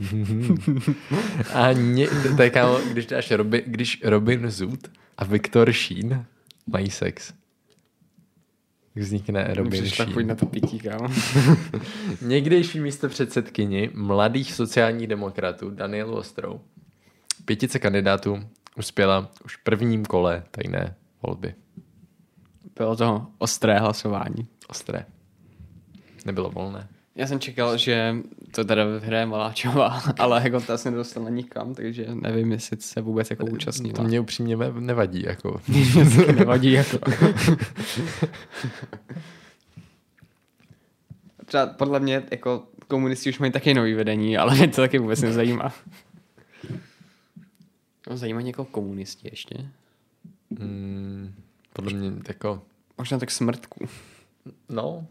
a 1.54 1.72
ně, 1.72 2.08
to 2.36 2.42
je 2.42 2.50
kámo, 2.50 2.78
když 2.92 3.06
dáš 3.06 3.30
Robi, 3.30 3.62
když 3.66 4.00
Robin 4.04 4.50
Zoot 4.50 4.90
a 5.18 5.24
Viktor 5.24 5.72
Šín 5.72 6.24
mají 6.66 6.90
sex. 6.90 7.32
Vznikne 8.94 9.54
Šín. 9.84 10.14
pojď 10.14 10.26
na 10.26 10.34
to 10.34 10.46
pití, 10.46 10.78
kámo. 10.78 11.08
Někdejší 12.22 12.80
místo 12.80 13.08
předsedkyni 13.08 13.90
mladých 13.94 14.52
sociálních 14.52 15.06
demokratů 15.06 15.70
Danielu 15.70 16.16
Ostrou. 16.16 16.60
Pětice 17.44 17.78
kandidátů 17.78 18.38
uspěla 18.76 19.30
už 19.44 19.56
v 19.56 19.62
prvním 19.62 20.04
kole 20.04 20.42
tajné 20.50 20.94
volby. 21.22 21.54
Bylo 22.78 22.96
to 22.96 23.26
ostré 23.38 23.78
hlasování. 23.78 24.46
Ostré. 24.68 25.06
Nebylo 26.26 26.50
volné. 26.50 26.88
Já 27.14 27.26
jsem 27.26 27.40
čekal, 27.40 27.76
že 27.78 28.16
to 28.50 28.64
teda 28.64 28.84
hraje 29.02 29.26
Maláčová, 29.26 30.02
ale 30.18 30.40
jako 30.44 30.60
ta 30.60 30.78
se 30.78 30.90
nedostala 30.90 31.30
nikam, 31.30 31.74
takže 31.74 32.06
nevím, 32.14 32.52
jestli 32.52 32.76
se 32.80 33.00
vůbec 33.00 33.30
jako 33.30 33.46
účastnila. 33.46 33.94
To 33.96 34.02
mě 34.02 34.20
upřímně 34.20 34.56
ne- 34.56 34.72
nevadí. 34.80 35.22
Jako. 35.22 35.60
Nevadí 36.36 36.72
jako. 36.72 36.98
Třeba 41.46 41.66
podle 41.66 42.00
mě 42.00 42.22
jako 42.30 42.66
komunisti 42.88 43.30
už 43.30 43.38
mají 43.38 43.52
taky 43.52 43.74
nový 43.74 43.94
vedení, 43.94 44.36
ale 44.38 44.54
mě 44.54 44.68
to 44.68 44.76
taky 44.80 44.98
vůbec 44.98 45.22
nezajímá. 45.22 45.72
No, 48.10 48.16
zajímá 48.16 48.40
někoho 48.40 48.66
komunisti 48.66 49.28
ještě? 49.32 49.54
Mm, 50.50 51.34
podle 51.72 51.92
mě 51.92 52.12
jako, 52.28 52.62
Možná 52.98 53.18
tak 53.18 53.30
smrtku. 53.30 53.88
no, 54.68 55.06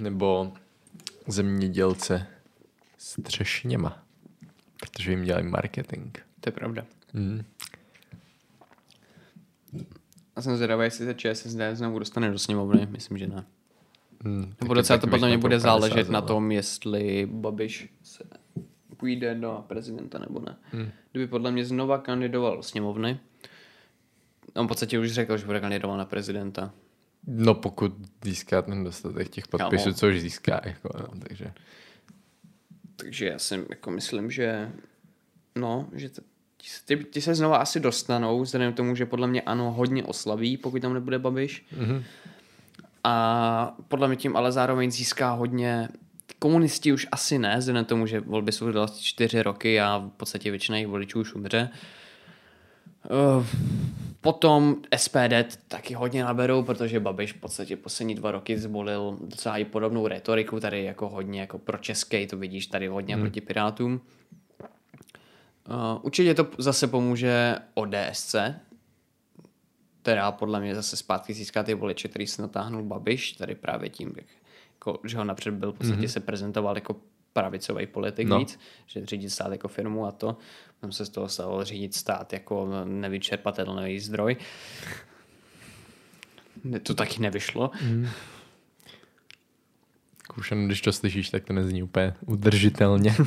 nebo 0.00 0.52
zemědělce 1.26 2.26
s 2.98 3.22
třešněma, 3.22 4.02
protože 4.80 5.10
jim 5.10 5.24
dělají 5.24 5.46
marketing. 5.46 6.18
To 6.40 6.48
je 6.48 6.52
pravda. 6.52 6.84
Mm. 7.12 7.44
A 10.36 10.42
jsem 10.42 10.56
zvědavý, 10.56 10.84
jestli 10.84 11.06
se 11.06 11.14
ČSSD 11.14 11.58
znovu 11.72 11.98
dostane 11.98 12.30
do 12.30 12.38
sněmovny. 12.38 12.86
Myslím, 12.90 13.18
že 13.18 13.26
ne. 13.26 13.44
Mm, 14.24 14.54
Nebo 14.60 14.74
docela 14.74 14.98
to 14.98 15.06
podle 15.06 15.28
mě 15.28 15.38
bude 15.38 15.56
50 15.56 15.68
záležet 15.68 16.10
na 16.10 16.20
tom, 16.20 16.52
jestli 16.52 17.28
Babiš 17.32 17.88
se 18.02 18.24
půjde 18.96 19.34
do 19.34 19.64
prezidenta 19.66 20.18
nebo 20.18 20.40
ne. 20.40 20.56
Hmm. 20.72 20.90
Kdyby 21.12 21.26
podle 21.26 21.50
mě 21.50 21.64
znova 21.64 21.98
kandidoval 21.98 22.56
do 22.56 22.62
sněmovny, 22.62 23.20
on 24.54 24.66
v 24.66 24.68
podstatě 24.68 24.98
už 24.98 25.12
řekl, 25.12 25.36
že 25.36 25.46
bude 25.46 25.60
kandidovat 25.60 25.96
na 25.96 26.04
prezidenta. 26.04 26.72
No 27.26 27.54
pokud 27.54 27.92
získá 28.24 28.62
ten 28.62 28.84
dostatek 28.84 29.28
těch 29.28 29.48
podpisů, 29.48 29.84
Kámo. 29.84 29.94
což 29.94 30.20
získá, 30.20 30.60
jako, 30.64 30.88
no, 30.98 31.20
takže. 31.28 31.52
Takže 32.96 33.26
já 33.26 33.38
si 33.38 33.64
jako 33.70 33.90
myslím, 33.90 34.30
že 34.30 34.72
no, 35.56 35.88
že 35.92 36.08
t- 36.08 36.22
ty, 36.84 36.96
ty 36.96 37.20
se 37.20 37.34
znova 37.34 37.56
asi 37.56 37.80
dostanou, 37.80 38.40
vzhledem 38.40 38.72
k 38.72 38.76
tomu, 38.76 38.94
že 38.94 39.06
podle 39.06 39.26
mě 39.26 39.42
ano, 39.42 39.72
hodně 39.72 40.04
oslaví, 40.04 40.56
pokud 40.56 40.82
tam 40.82 40.94
nebude 40.94 41.18
Babiš. 41.18 41.66
Mhm. 41.76 42.04
A 43.04 43.76
podle 43.88 44.08
mě 44.08 44.16
tím 44.16 44.36
ale 44.36 44.52
zároveň 44.52 44.90
získá 44.90 45.30
hodně 45.30 45.88
komunisti 46.38 46.92
už 46.92 47.06
asi 47.12 47.38
ne, 47.38 47.56
vzhledem 47.58 47.84
k 47.84 47.88
tomu, 47.88 48.06
že 48.06 48.20
volby 48.20 48.52
jsou 48.52 48.72
další 48.72 49.04
čtyři 49.04 49.42
roky 49.42 49.80
a 49.80 49.98
v 49.98 50.10
podstatě 50.16 50.50
většina 50.50 50.76
jejich 50.76 50.88
voličů 50.88 51.20
už 51.20 51.34
umře. 51.34 51.68
Uh, 53.10 53.46
Potom 54.20 54.76
SPD 54.96 55.58
taky 55.68 55.94
hodně 55.94 56.24
naberou, 56.24 56.62
protože 56.62 57.00
Babiš 57.00 57.32
v 57.32 57.40
podstatě 57.40 57.76
poslední 57.76 58.14
dva 58.14 58.30
roky 58.30 58.58
zvolil 58.58 59.18
docela 59.20 59.58
i 59.58 59.64
podobnou 59.64 60.06
retoriku, 60.06 60.60
tady 60.60 60.84
jako 60.84 61.08
hodně 61.08 61.40
jako 61.40 61.58
pro 61.58 61.78
český, 61.78 62.26
to 62.26 62.36
vidíš 62.36 62.66
tady 62.66 62.86
hodně 62.86 63.14
hmm. 63.14 63.24
proti 63.24 63.40
Pirátům. 63.40 64.00
Uh, 65.68 65.76
určitě 66.02 66.34
to 66.34 66.46
zase 66.58 66.86
pomůže 66.86 67.56
ODSC, 67.74 68.34
která 70.02 70.32
podle 70.32 70.60
mě 70.60 70.74
zase 70.74 70.96
zpátky 70.96 71.34
získá 71.34 71.62
ty 71.62 71.74
voliče, 71.74 72.08
který 72.08 72.26
se 72.26 72.42
natáhnul 72.42 72.82
Babiš, 72.82 73.32
tady 73.32 73.54
právě 73.54 73.88
tím, 73.88 74.14
jako, 74.74 74.98
že 75.04 75.16
ho 75.16 75.24
napřed 75.24 75.54
byl, 75.54 75.72
v 75.72 75.76
podstatě 75.76 76.00
mm-hmm. 76.00 76.12
se 76.12 76.20
prezentoval 76.20 76.76
jako 76.76 76.96
pravicový 77.32 77.86
politik 77.86 78.28
no. 78.28 78.38
víc, 78.38 78.58
že 78.86 79.06
řídit 79.06 79.30
stát 79.30 79.52
jako 79.52 79.68
firmu 79.68 80.06
a 80.06 80.12
to. 80.12 80.36
Tam 80.80 80.92
se 80.92 81.06
z 81.06 81.08
toho 81.08 81.28
stalo 81.28 81.64
řídit 81.64 81.94
stát 81.94 82.32
jako 82.32 82.84
nevyčerpatelný 82.84 84.00
zdroj. 84.00 84.36
To 86.82 86.94
taky 86.94 87.20
nevyšlo. 87.20 87.70
Mm. 87.82 88.08
Kušan, 90.28 90.66
když 90.66 90.80
to 90.80 90.92
slyšíš, 90.92 91.30
tak 91.30 91.44
to 91.44 91.52
nezní 91.52 91.82
úplně 91.82 92.14
udržitelně. 92.26 93.16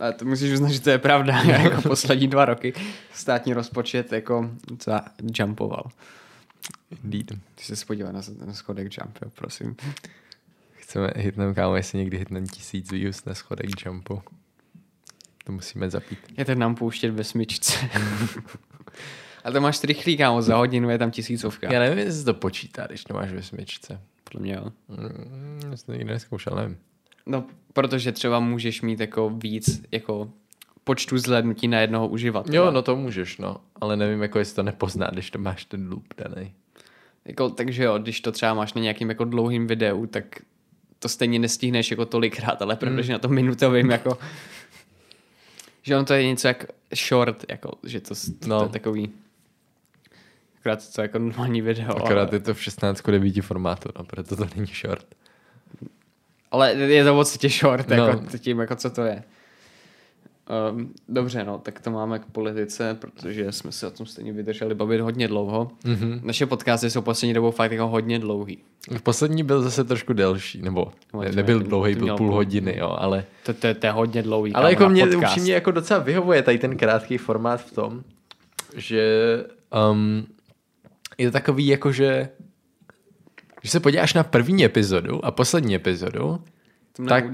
Ale 0.00 0.12
to 0.12 0.24
musíš 0.24 0.52
uznat, 0.52 0.68
že 0.70 0.80
to 0.80 0.90
je 0.90 0.98
pravda. 0.98 1.42
jako 1.42 1.82
poslední 1.82 2.28
dva 2.28 2.44
roky 2.44 2.72
státní 3.12 3.52
rozpočet 3.52 4.12
jako 4.12 4.50
docela 4.68 5.04
jumpoval. 5.38 5.90
Indeed. 7.04 7.32
Ty 7.54 7.76
se 7.76 7.86
podívat 7.86 8.12
na, 8.12 8.20
na 8.44 8.52
schodek 8.52 8.98
jump, 8.98 9.18
jo, 9.22 9.30
prosím. 9.34 9.76
Chceme 10.84 11.10
hitnout, 11.16 11.54
kámo, 11.54 11.76
jestli 11.76 11.98
někdy 11.98 12.18
hitneme 12.18 12.46
tisíc 12.46 12.92
views 12.92 13.24
na 13.24 13.34
schodek 13.34 13.86
jumpu. 13.86 14.22
To 15.44 15.52
musíme 15.52 15.90
zapít. 15.90 16.18
Je 16.38 16.44
ten 16.44 16.58
nám 16.58 16.74
pouštět 16.74 17.10
ve 17.10 17.24
smyčce. 17.24 17.90
Ale 19.44 19.52
to 19.52 19.60
máš 19.60 19.84
rychlý, 19.84 20.16
kámo, 20.16 20.42
za 20.42 20.56
hodinu 20.56 20.90
je 20.90 20.98
tam 20.98 21.10
tisícovka. 21.10 21.72
Já 21.72 21.80
nevím, 21.80 21.98
jestli 21.98 22.24
to 22.24 22.34
počítá, 22.34 22.86
když 22.86 23.04
to 23.04 23.14
máš 23.14 23.32
ve 23.32 23.42
smyčce. 23.42 24.00
Podle 24.24 24.40
mě 24.42 24.54
jo. 24.54 24.72
Mm, 24.88 25.60
já 25.70 25.76
jsem 25.76 25.86
to 25.86 25.92
nikdy 25.92 26.12
neskoušel, 26.12 26.56
nevím. 26.56 26.78
No, 27.26 27.44
protože 27.72 28.12
třeba 28.12 28.40
můžeš 28.40 28.82
mít 28.82 29.00
jako 29.00 29.30
víc 29.30 29.82
jako 29.92 30.30
počtu 30.84 31.18
zhlédnutí 31.18 31.68
na 31.68 31.80
jednoho 31.80 32.08
uživatele. 32.08 32.56
Jo, 32.56 32.70
no 32.70 32.82
to 32.82 32.96
můžeš, 32.96 33.38
no. 33.38 33.56
Ale 33.80 33.96
nevím, 33.96 34.22
jako 34.22 34.38
jestli 34.38 34.56
to 34.56 34.62
nepozná, 34.62 35.10
když 35.12 35.30
to 35.30 35.38
máš 35.38 35.64
ten 35.64 35.90
loop 35.90 36.14
daný. 36.16 36.54
Jako, 37.24 37.50
takže 37.50 37.84
jo, 37.84 37.98
když 37.98 38.20
to 38.20 38.32
třeba 38.32 38.54
máš 38.54 38.74
na 38.74 38.80
nějakým 38.80 39.08
jako 39.08 39.24
dlouhým 39.24 39.66
videu, 39.66 40.06
tak 40.06 40.24
to 41.04 41.08
stejně 41.08 41.38
nestihneš 41.38 41.90
jako 41.90 42.06
tolikrát, 42.06 42.62
ale 42.62 42.76
protože 42.76 43.12
mm. 43.12 43.12
na 43.12 43.18
tom 43.18 43.34
minutovým 43.34 43.90
jako 43.90 44.18
že 45.82 45.96
on 45.96 46.04
to 46.04 46.14
je 46.14 46.26
něco 46.26 46.48
jak 46.48 46.64
short, 46.94 47.44
jako, 47.48 47.72
že 47.82 48.00
to, 48.00 48.14
to, 48.14 48.48
no. 48.48 48.58
to 48.58 48.64
je 48.64 48.68
takový 48.68 49.12
akorát 50.60 50.92
to 50.92 51.00
je 51.00 51.04
jako 51.04 51.18
normální 51.18 51.60
video. 51.60 51.96
Akorát 51.96 52.28
ale... 52.28 52.36
je 52.36 52.40
to 52.40 52.54
v 52.54 52.62
16 52.62 53.02
9 53.06 53.42
formátu, 53.42 53.88
no, 53.98 54.04
proto 54.04 54.36
to 54.36 54.46
není 54.56 54.66
short. 54.66 55.06
Ale 56.50 56.72
je 56.72 57.04
to 57.04 57.14
moc 57.14 57.44
short, 57.44 57.88
no. 57.88 57.96
jako, 57.96 58.38
tím, 58.38 58.60
jako 58.60 58.76
co 58.76 58.90
to 58.90 59.02
je. 59.02 59.22
Um, 60.72 60.92
dobře, 61.08 61.44
no, 61.44 61.58
tak 61.58 61.80
to 61.80 61.90
máme 61.90 62.18
k 62.18 62.24
politice, 62.24 62.96
protože 63.00 63.52
jsme 63.52 63.72
se 63.72 63.86
o 63.86 63.90
tom 63.90 64.06
stejně 64.06 64.32
vydrželi 64.32 64.74
bavit 64.74 65.00
hodně 65.00 65.28
dlouho. 65.28 65.70
Mm-hmm. 65.84 66.20
Naše 66.22 66.46
podcasty 66.46 66.90
jsou 66.90 67.02
poslední 67.02 67.34
dobou 67.34 67.50
fakt 67.50 67.72
jako 67.72 67.88
hodně 67.88 68.18
dlouhý. 68.18 68.58
V 68.96 69.02
poslední 69.02 69.42
byl 69.42 69.62
zase 69.62 69.84
trošku 69.84 70.12
delší, 70.12 70.62
nebo 70.62 70.92
no, 71.14 71.20
ne, 71.20 71.32
nebyl 71.32 71.60
dlouhý, 71.60 71.94
byl 71.94 72.16
půl 72.16 72.34
hodiny, 72.34 72.76
jo, 72.78 72.96
ale... 72.98 73.24
To, 73.42 73.54
to, 73.54 73.74
to 73.74 73.86
je 73.86 73.92
hodně 73.92 74.22
dlouhý. 74.22 74.52
Ale 74.52 74.70
jako 74.70 74.88
mě 74.88 75.16
upřímně 75.16 75.52
jako 75.52 75.70
docela 75.70 76.00
vyhovuje 76.00 76.42
tady 76.42 76.58
ten 76.58 76.76
krátký 76.76 77.18
formát 77.18 77.60
v 77.60 77.72
tom, 77.72 78.02
že 78.76 79.44
um, 79.90 80.26
je 81.18 81.26
to 81.26 81.32
takový 81.32 81.66
jako, 81.66 81.92
že 81.92 82.28
když 83.60 83.72
se 83.72 83.80
podíváš 83.80 84.14
na 84.14 84.22
první 84.22 84.64
epizodu 84.64 85.24
a 85.24 85.30
poslední 85.30 85.74
epizodu, 85.74 86.40
tak 87.08 87.24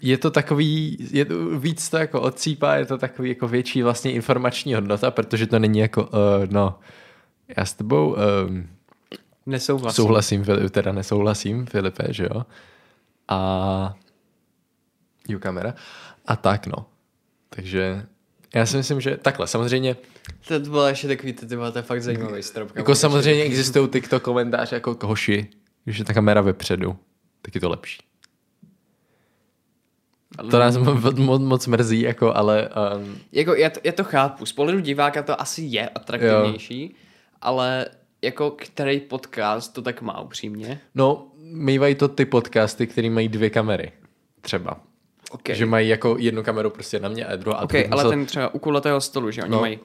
je 0.00 0.18
to 0.18 0.30
takový, 0.30 0.98
je 1.10 1.24
to, 1.24 1.58
víc 1.58 1.88
to 1.90 1.96
jako 1.96 2.20
odcípá, 2.20 2.74
je 2.74 2.86
to 2.86 2.98
takový 2.98 3.28
jako 3.28 3.48
větší 3.48 3.82
vlastně 3.82 4.12
informační 4.12 4.74
hodnota, 4.74 5.10
protože 5.10 5.46
to 5.46 5.58
není 5.58 5.78
jako, 5.78 6.02
uh, 6.02 6.10
no, 6.50 6.78
já 7.56 7.64
s 7.64 7.74
tebou 7.74 8.16
um, 8.48 8.68
nesouhlasím. 9.46 10.04
Souhlasím, 10.04 10.44
Filip, 10.44 10.72
teda 10.72 10.92
nesouhlasím, 10.92 11.66
Filipe, 11.66 12.04
že 12.10 12.24
jo. 12.24 12.46
A 13.28 13.96
jo, 15.28 15.38
kamera. 15.38 15.74
A 16.26 16.36
tak, 16.36 16.66
no. 16.66 16.86
Takže 17.50 18.06
já 18.54 18.66
si 18.66 18.76
myslím, 18.76 19.00
že 19.00 19.16
takhle, 19.16 19.46
samozřejmě. 19.46 19.96
To 20.48 20.60
bylo 20.60 20.86
ještě 20.86 21.08
takový, 21.08 21.32
to 21.32 21.78
je 21.78 21.82
fakt 21.82 22.02
zajímavý 22.02 22.42
strop. 22.42 22.76
Jako 22.76 22.94
samozřejmě 22.94 23.42
existují 23.42 23.88
TikTok 23.88 24.22
komentáře 24.22 24.76
jako 24.76 24.98
hoši, 25.04 25.46
když 25.84 25.98
je 25.98 26.04
ta 26.04 26.14
kamera 26.14 26.40
vepředu, 26.40 26.96
tak 27.42 27.54
je 27.54 27.60
to 27.60 27.68
lepší. 27.68 28.09
To 30.50 30.58
nás 30.58 30.76
moc, 30.76 31.40
moc 31.40 31.66
mrzí, 31.66 32.00
jako, 32.00 32.36
ale... 32.36 32.68
Um... 32.96 33.18
Jako 33.32 33.54
já 33.54 33.70
to, 33.70 33.80
já 33.84 33.92
to 33.92 34.04
chápu. 34.04 34.46
Z 34.46 34.52
pohledu 34.52 34.80
diváka 34.80 35.22
to 35.22 35.40
asi 35.40 35.62
je 35.62 35.88
atraktivnější, 35.88 36.82
jo. 36.82 36.88
ale 37.40 37.86
jako 38.22 38.50
který 38.50 39.00
podcast 39.00 39.74
to 39.74 39.82
tak 39.82 40.02
má 40.02 40.20
upřímně? 40.20 40.80
No, 40.94 41.26
mývají 41.38 41.94
to 41.94 42.08
ty 42.08 42.24
podcasty, 42.24 42.86
které 42.86 43.10
mají 43.10 43.28
dvě 43.28 43.50
kamery. 43.50 43.92
Třeba. 44.40 44.80
Okay. 45.30 45.56
Že 45.56 45.66
mají 45.66 45.88
jako 45.88 46.16
jednu 46.18 46.42
kameru 46.42 46.70
prostě 46.70 47.00
na 47.00 47.08
mě 47.08 47.26
a 47.26 47.36
druhou. 47.36 47.58
Ok, 47.62 47.74
ale 47.74 47.86
musel... 47.90 48.10
ten 48.10 48.26
třeba 48.26 48.54
u 48.54 48.58
kulatého 48.58 49.00
stolu, 49.00 49.30
že 49.30 49.42
oni 49.42 49.50
no. 49.50 49.60
mají 49.60 49.78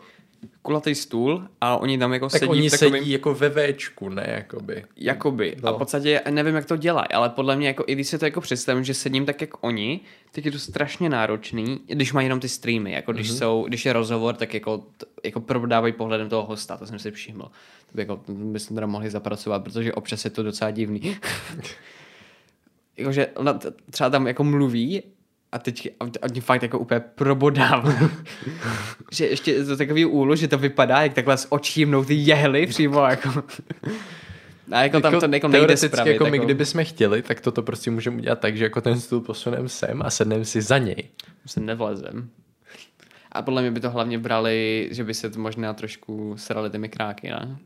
kulatý 0.62 0.96
stůl 0.96 1.48
a 1.62 1.78
oni 1.78 1.98
tam 1.98 2.14
jako 2.14 2.30
tak 2.30 2.40
sedí 2.40 2.52
oni 2.52 2.70
v 2.70 2.72
takovým... 2.72 2.94
sedí 2.94 3.12
jako 3.12 3.34
ve 3.34 3.74
Včku, 3.74 4.10
ne 4.10 4.26
jakoby. 4.28 4.86
Jakoby. 4.98 5.56
No. 5.64 5.70
A 5.70 5.72
v 5.72 5.78
podstatě 5.78 6.22
nevím, 6.30 6.56
jak 6.56 6.66
to 6.66 6.78
dělají, 6.78 7.08
ale 7.08 7.30
podle 7.30 7.56
mě, 7.56 7.68
jako, 7.68 7.84
i 7.88 7.96
když 7.96 8.08
si 8.08 8.20
to 8.20 8.26
jako 8.26 8.42
představím, 8.42 8.84
že 8.84 8.94
sedím 8.94 9.26
tak, 9.26 9.42
jak 9.42 9.64
oni, 9.64 10.00
tak 10.32 10.46
je 10.46 10.52
to 10.52 10.60
strašně 10.60 11.10
náročný, 11.10 11.80
když 11.88 12.14
mají 12.14 12.26
jenom 12.26 12.40
ty 12.40 12.50
streamy, 12.50 12.92
jako 12.92 13.14
když, 13.14 13.32
mm-hmm. 13.32 13.38
jsou, 13.38 13.66
když 13.68 13.86
je 13.86 13.94
rozhovor, 13.94 14.36
tak 14.36 14.54
jako, 14.54 14.84
jako 15.24 15.40
prodávají 15.40 15.94
pohledem 15.94 16.30
toho 16.30 16.46
hosta, 16.46 16.78
to 16.78 16.88
jsem 16.88 17.00
si 17.00 17.12
všiml. 17.12 17.44
To 17.44 17.92
by 17.94 18.02
jako, 18.02 18.22
bychom 18.28 18.76
teda 18.76 18.88
mohli 18.88 19.10
zapracovat, 19.10 19.64
protože 19.64 19.94
občas 19.94 20.26
je 20.26 20.32
to 20.32 20.44
docela 20.44 20.72
divný. 20.72 21.18
Jakože 22.98 23.28
ona 23.28 23.60
třeba 23.92 24.10
tam 24.10 24.28
jako 24.28 24.44
mluví 24.44 25.04
a 25.56 25.60
teď 25.60 25.90
a 26.02 26.06
oni 26.24 26.42
fakt 26.42 26.62
jako 26.62 26.80
úplně 26.80 27.00
probodává. 27.00 27.94
že 29.12 29.28
ještě 29.28 29.52
je 29.52 29.66
to 29.66 29.78
takový 29.78 30.06
úlo, 30.06 30.36
že 30.36 30.48
to 30.48 30.58
vypadá, 30.58 31.02
jak 31.02 31.14
takhle 31.14 31.38
s 31.38 31.52
očí 31.52 31.86
mnou 31.86 32.06
ty 32.06 32.14
jehly 32.14 32.68
přímo 32.68 33.00
jako. 33.00 33.30
A 34.72 34.84
jako, 34.84 34.98
jako 34.98 35.02
tam 35.02 35.20
to 35.20 35.36
jako 35.36 35.48
nejde 35.48 35.78
spravit. 35.78 36.14
Jako 36.14 36.26
my, 36.26 36.38
jako... 36.38 36.46
kdybychom 36.46 36.86
chtěli, 36.86 37.22
tak 37.22 37.42
toto 37.42 37.64
prostě 37.64 37.92
můžeme 37.92 38.18
udělat 38.18 38.40
tak, 38.40 38.58
že 38.58 38.64
jako 38.64 38.82
ten 38.82 39.00
stůl 39.00 39.22
posuneme 39.22 39.70
sem 39.70 40.02
a 40.02 40.10
sedneme 40.10 40.46
si 40.46 40.62
za 40.62 40.78
něj. 40.78 41.10
Se 41.46 41.60
nevlezem. 41.60 42.30
A 43.32 43.42
podle 43.42 43.62
mě 43.62 43.72
by 43.72 43.80
to 43.80 43.90
hlavně 43.90 44.20
brali, 44.20 44.90
že 44.92 45.04
by 45.04 45.14
se 45.14 45.30
to 45.30 45.40
možná 45.40 45.74
trošku 45.74 46.34
srali 46.38 46.70
ty 46.70 46.78
mikráky, 46.78 47.30
ne? 47.30 47.58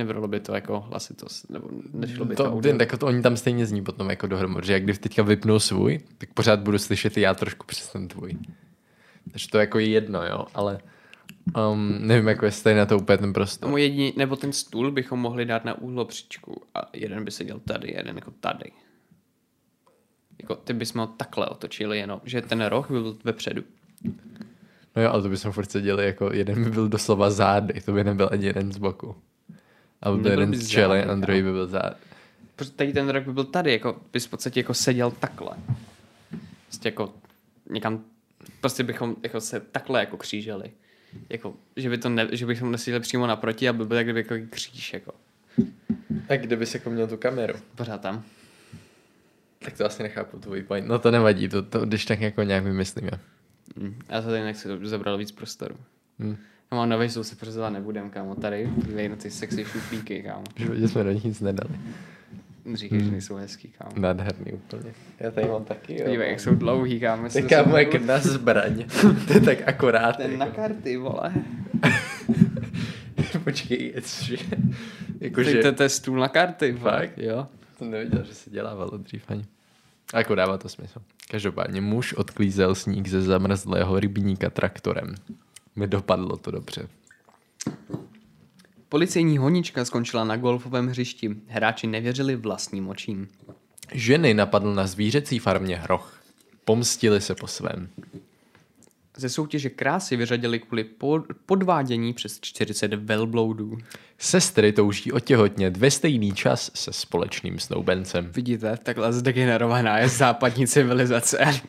Nebylo 0.00 0.28
by 0.28 0.40
to 0.40 0.54
jako 0.54 0.80
hlasitost, 0.80 1.50
nebo 1.50 1.68
nešlo 1.92 2.24
by 2.24 2.36
to, 2.36 2.50
to 2.50 2.60
ten, 2.60 2.78
tak 2.78 2.98
to 2.98 3.06
oni 3.06 3.22
tam 3.22 3.36
stejně 3.36 3.66
zní 3.66 3.82
potom 3.82 4.10
jako 4.10 4.26
dohromady, 4.26 4.66
že 4.66 4.72
jak 4.72 4.84
když 4.84 4.98
teďka 4.98 5.22
vypnu 5.22 5.58
svůj, 5.58 6.00
tak 6.18 6.32
pořád 6.34 6.60
budu 6.60 6.78
slyšet 6.78 7.16
i 7.16 7.20
já 7.20 7.34
trošku 7.34 7.66
přes 7.66 7.92
ten 7.92 8.08
tvůj. 8.08 8.36
Takže 9.30 9.48
to 9.48 9.58
jako 9.58 9.78
je 9.78 9.88
jedno, 9.88 10.26
jo, 10.26 10.46
ale 10.54 10.80
um, 11.72 11.98
nevím, 12.00 12.28
jako 12.28 12.44
jestli 12.44 12.74
na 12.74 12.86
to 12.86 12.98
úplně 12.98 13.18
ten 13.18 13.32
prostor. 13.32 13.70
No, 13.70 13.76
jediný, 13.76 14.12
nebo 14.16 14.36
ten 14.36 14.52
stůl 14.52 14.90
bychom 14.90 15.20
mohli 15.20 15.44
dát 15.44 15.64
na 15.64 15.78
úhlopříčku 15.78 16.62
a 16.74 16.80
jeden 16.92 17.24
by 17.24 17.30
seděl 17.30 17.60
tady, 17.60 17.92
jeden 17.92 18.16
jako 18.16 18.30
tady. 18.40 18.72
Jako 20.38 20.54
ty 20.54 20.72
bychom 20.72 21.00
ho 21.00 21.06
takhle 21.06 21.46
otočili 21.46 21.98
jenom, 21.98 22.20
že 22.24 22.42
ten 22.42 22.64
roh 22.64 22.90
byl 22.90 23.16
vepředu. 23.24 23.62
No 24.96 25.02
jo, 25.02 25.10
ale 25.10 25.22
to 25.22 25.28
bychom 25.28 25.52
furt 25.52 25.70
seděli 25.70 26.06
jako 26.06 26.32
jeden 26.32 26.64
by 26.64 26.70
byl 26.70 26.88
doslova 26.88 27.30
zády, 27.30 27.80
to 27.80 27.92
by 27.92 28.04
nebyl 28.04 28.28
ani 28.32 28.46
jeden 28.46 28.72
z 28.72 28.78
boku. 28.78 29.16
A 30.02 30.12
byl 30.12 30.30
jeden 30.30 30.54
z 30.54 30.68
čele 30.68 31.04
a 31.04 31.14
druhý 31.14 31.42
by 31.42 31.52
byl 31.52 31.66
zád. 31.66 31.96
Protože 32.56 32.70
tady 32.70 32.92
ten 32.92 33.08
rok 33.08 33.24
by 33.24 33.32
byl 33.32 33.44
tady, 33.44 33.72
jako 33.72 34.00
bys 34.12 34.26
v 34.26 34.30
podstatě 34.30 34.60
jako 34.60 34.74
seděl 34.74 35.10
takhle. 35.10 35.56
Prostě 36.66 36.88
jako 36.88 37.14
někam, 37.70 38.04
prostě 38.60 38.82
bychom 38.82 39.16
jako 39.22 39.40
se 39.40 39.60
takhle 39.60 40.00
jako 40.00 40.16
kříželi. 40.16 40.70
Jako, 41.28 41.54
že, 41.76 41.90
by 41.90 41.98
to 41.98 42.08
ne, 42.08 42.28
že 42.32 42.46
bychom 42.46 42.72
neseděli 42.72 43.00
přímo 43.00 43.26
naproti 43.26 43.68
a 43.68 43.72
byl 43.72 43.86
by 43.86 43.94
tak 43.94 44.06
kdyby 44.06 44.20
jako 44.20 44.34
kříž, 44.50 44.92
jako. 44.92 45.12
A 46.28 46.36
kde 46.36 46.56
bys 46.56 46.74
jako 46.74 46.90
měl 46.90 47.06
tu 47.06 47.16
kameru? 47.16 47.54
Pořád 47.74 48.00
tam. 48.00 48.24
Tak 49.64 49.76
to 49.76 49.84
asi 49.84 50.02
nechápu 50.02 50.38
tvůj 50.38 50.62
point. 50.62 50.86
No 50.86 50.98
to 50.98 51.10
nevadí, 51.10 51.48
to, 51.48 51.62
to 51.62 51.86
když 51.86 52.04
tak 52.04 52.20
jako 52.20 52.42
nějak 52.42 52.64
vymyslíme. 52.64 53.10
Mm. 53.76 53.98
Já 54.08 54.22
to 54.22 54.28
tady 54.28 54.42
nechci, 54.42 54.68
zabral 54.82 55.18
víc 55.18 55.32
prostoru. 55.32 55.76
Mm. 56.18 56.36
Já 56.72 56.76
mám 56.76 56.88
nový 56.88 57.10
soused, 57.10 57.38
přezovat 57.38 57.72
nebudem, 57.72 58.10
kámo, 58.10 58.34
tady. 58.34 58.70
Dívej 58.86 59.08
na 59.08 59.16
ty 59.16 59.30
sexy 59.30 59.64
šuplíky, 59.64 60.22
kámo. 60.22 60.44
Že 60.74 60.88
jsme 60.88 61.04
do 61.04 61.12
nich 61.12 61.24
nic 61.24 61.40
nedali. 61.40 61.74
Říkej, 62.74 62.98
hmm. 62.98 63.06
že 63.06 63.12
nejsou 63.12 63.34
hezký, 63.34 63.68
kámo. 63.68 63.90
Nádherný 63.96 64.52
úplně. 64.52 64.92
Já 65.20 65.30
tady 65.30 65.48
mám 65.48 65.64
taky, 65.64 66.00
jo. 66.00 66.10
Dívej, 66.10 66.30
jak 66.30 66.40
jsou 66.40 66.54
dlouhý, 66.54 67.00
kámo. 67.00 67.28
Tak 67.28 67.48
kámo, 67.48 67.76
jak 67.76 67.94
na 67.94 68.18
zbraň. 68.18 68.84
to 69.26 69.32
je 69.32 69.40
tak 69.40 69.68
akorát. 69.68 70.16
Ten 70.16 70.30
jako. 70.30 70.44
na 70.44 70.50
karty, 70.50 70.96
vole. 70.96 71.34
Počkej, 73.44 73.94
cože? 74.02 74.36
To, 74.36 74.56
Jakože... 75.20 75.62
to, 75.62 75.72
to 75.72 75.82
je 75.82 75.88
stůl 75.88 76.18
na 76.18 76.28
karty. 76.28 76.72
Fakt? 76.72 77.18
Jo. 77.18 77.46
jsem 77.78 77.90
nevěděl, 77.90 78.24
že 78.24 78.34
se 78.34 78.50
dělávalo 78.50 78.96
dřív 78.96 79.24
ani. 79.28 79.44
A 80.14 80.18
jako 80.18 80.34
dává 80.34 80.58
to 80.58 80.68
smysl. 80.68 81.02
Každopádně 81.30 81.80
muž 81.80 82.12
odklízel 82.12 82.74
sníh 82.74 83.10
ze 83.10 83.22
zamrzlého 83.22 84.00
rybníka 84.00 84.50
traktorem. 84.50 85.14
Mi 85.76 85.86
dopadlo 85.86 86.36
to 86.36 86.50
dobře. 86.50 86.88
Policejní 88.88 89.38
honička 89.38 89.84
skončila 89.84 90.24
na 90.24 90.36
golfovém 90.36 90.86
hřišti. 90.86 91.36
Hráči 91.46 91.86
nevěřili 91.86 92.36
vlastním 92.36 92.88
očím. 92.88 93.28
Ženy 93.92 94.34
napadl 94.34 94.74
na 94.74 94.86
zvířecí 94.86 95.38
farmě 95.38 95.76
hroch. 95.76 96.20
Pomstili 96.64 97.20
se 97.20 97.34
po 97.34 97.46
svém. 97.46 97.88
Ze 99.16 99.28
soutěže 99.28 99.70
krásy 99.70 100.16
vyřadili 100.16 100.58
kvůli 100.58 100.84
po- 100.84 101.24
podvádění 101.46 102.12
přes 102.12 102.38
40 102.40 102.94
velbloudů. 102.94 103.78
Sestry 104.18 104.72
touží 104.72 105.12
otěhotnět 105.12 105.76
ve 105.76 105.90
stejný 105.90 106.32
čas 106.32 106.70
se 106.74 106.92
společným 106.92 107.58
snoubencem. 107.58 108.30
Vidíte, 108.32 108.76
takhle 108.82 109.12
zdegenerovaná 109.12 109.98
je 109.98 110.08
západní 110.08 110.66
civilizace. 110.66 111.38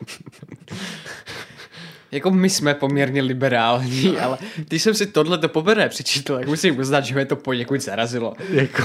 jako 2.12 2.30
my 2.30 2.50
jsme 2.50 2.74
poměrně 2.74 3.22
liberální, 3.22 4.18
ale 4.20 4.38
když 4.56 4.82
jsem 4.82 4.94
si 4.94 5.06
tohle 5.06 5.38
to 5.38 5.48
poprvé 5.48 5.88
přečetl, 5.88 6.38
tak 6.38 6.46
musím 6.48 6.78
uznat, 6.78 7.00
že 7.04 7.14
mě 7.14 7.26
to 7.26 7.36
poněkud 7.36 7.80
zarazilo. 7.80 8.34
Jako, 8.50 8.82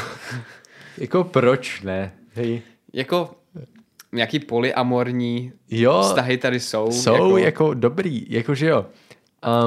jako 0.98 1.24
proč 1.24 1.82
ne? 1.82 2.14
Hej. 2.34 2.62
Jako 2.94 3.36
nějaký 4.12 4.40
polyamorní 4.40 5.52
Jo, 5.70 6.02
vztahy 6.02 6.38
tady 6.38 6.60
jsou. 6.60 6.92
jsou 6.92 7.14
jako, 7.14 7.38
jako 7.38 7.74
dobrý, 7.74 8.26
jakože 8.30 8.68
jo. 8.68 8.86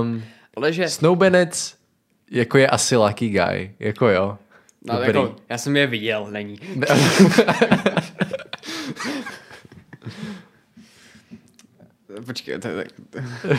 Um, 0.00 0.24
ale 0.56 0.72
že, 0.72 0.88
snoubenec 0.88 1.76
jako 2.30 2.58
je 2.58 2.66
asi 2.66 2.96
lucky 2.96 3.28
guy, 3.28 3.70
jako 3.78 4.08
jo. 4.08 4.38
no, 4.84 4.94
dobrý. 4.94 5.06
jako, 5.06 5.36
já 5.48 5.58
jsem 5.58 5.76
je 5.76 5.86
viděl, 5.86 6.26
není. 6.30 6.58
Počkej, 12.26 12.58
to, 12.58 12.68
to, 13.10 13.18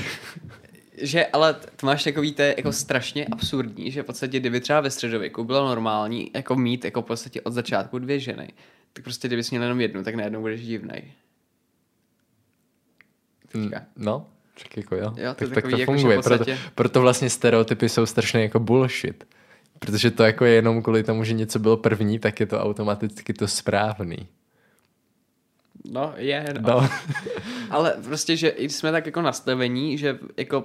že 1.02 1.26
ale 1.26 1.54
to 1.76 1.86
máš 1.86 2.04
takový, 2.04 2.34
to 2.34 2.42
je 2.42 2.54
jako 2.58 2.72
strašně 2.72 3.26
absurdní, 3.26 3.92
že 3.92 4.04
v 4.04 4.06
podstatě 4.06 4.40
kdyby 4.40 4.60
třeba 4.62 4.82
ve 4.82 4.92
středověku 4.92 5.44
bylo 5.44 5.68
normální 5.68 6.32
jako 6.36 6.56
mít 6.56 6.86
jako 6.86 7.02
v 7.02 7.06
podstatě 7.06 7.42
od 7.42 7.54
začátku 7.54 8.00
dvě 8.00 8.20
ženy, 8.20 8.48
tak 8.94 9.04
prostě 9.04 9.28
kdybys 9.28 9.52
měl 9.52 9.64
jenom 9.64 9.82
jednu, 9.82 10.04
tak 10.04 10.16
najednou 10.16 10.42
budeš 10.42 10.66
divnej. 10.66 11.12
Teďka. 13.52 13.82
No, 13.96 14.28
tak 14.64 14.78
jako 14.78 14.96
jo. 14.96 15.04
Jo, 15.06 15.14
to 15.16 15.20
je 15.20 15.34
tak, 15.34 15.38
tak 15.50 15.54
takový 15.54 15.74
to 15.74 15.80
jako, 15.80 15.94
funguje. 15.94 16.18
podstatě- 16.18 16.44
Proto, 16.56 16.72
proto 16.76 17.02
vlastně 17.02 17.30
stereotypy 17.30 17.90
jsou 17.90 18.06
strašně 18.06 18.42
jako 18.42 18.60
bullshit. 18.60 19.24
Protože 19.80 20.12
to 20.12 20.24
jako 20.24 20.46
je 20.46 20.54
jenom 20.54 20.82
kvůli 20.84 21.04
tomu, 21.04 21.24
že 21.24 21.34
něco 21.34 21.60
bylo 21.60 21.78
první, 21.78 22.20
tak 22.20 22.40
je 22.40 22.46
to 22.46 22.60
automaticky 22.64 23.34
to 23.34 23.48
správný. 23.48 24.28
No, 25.86 26.14
je, 26.18 26.46
no. 26.62 26.82
No. 26.82 26.90
Ale 27.70 27.96
prostě, 28.04 28.38
že 28.38 28.54
jsme 28.58 28.92
tak 28.92 29.06
jako 29.06 29.22
nastavení, 29.22 29.98
že 29.98 30.20
jako 30.38 30.64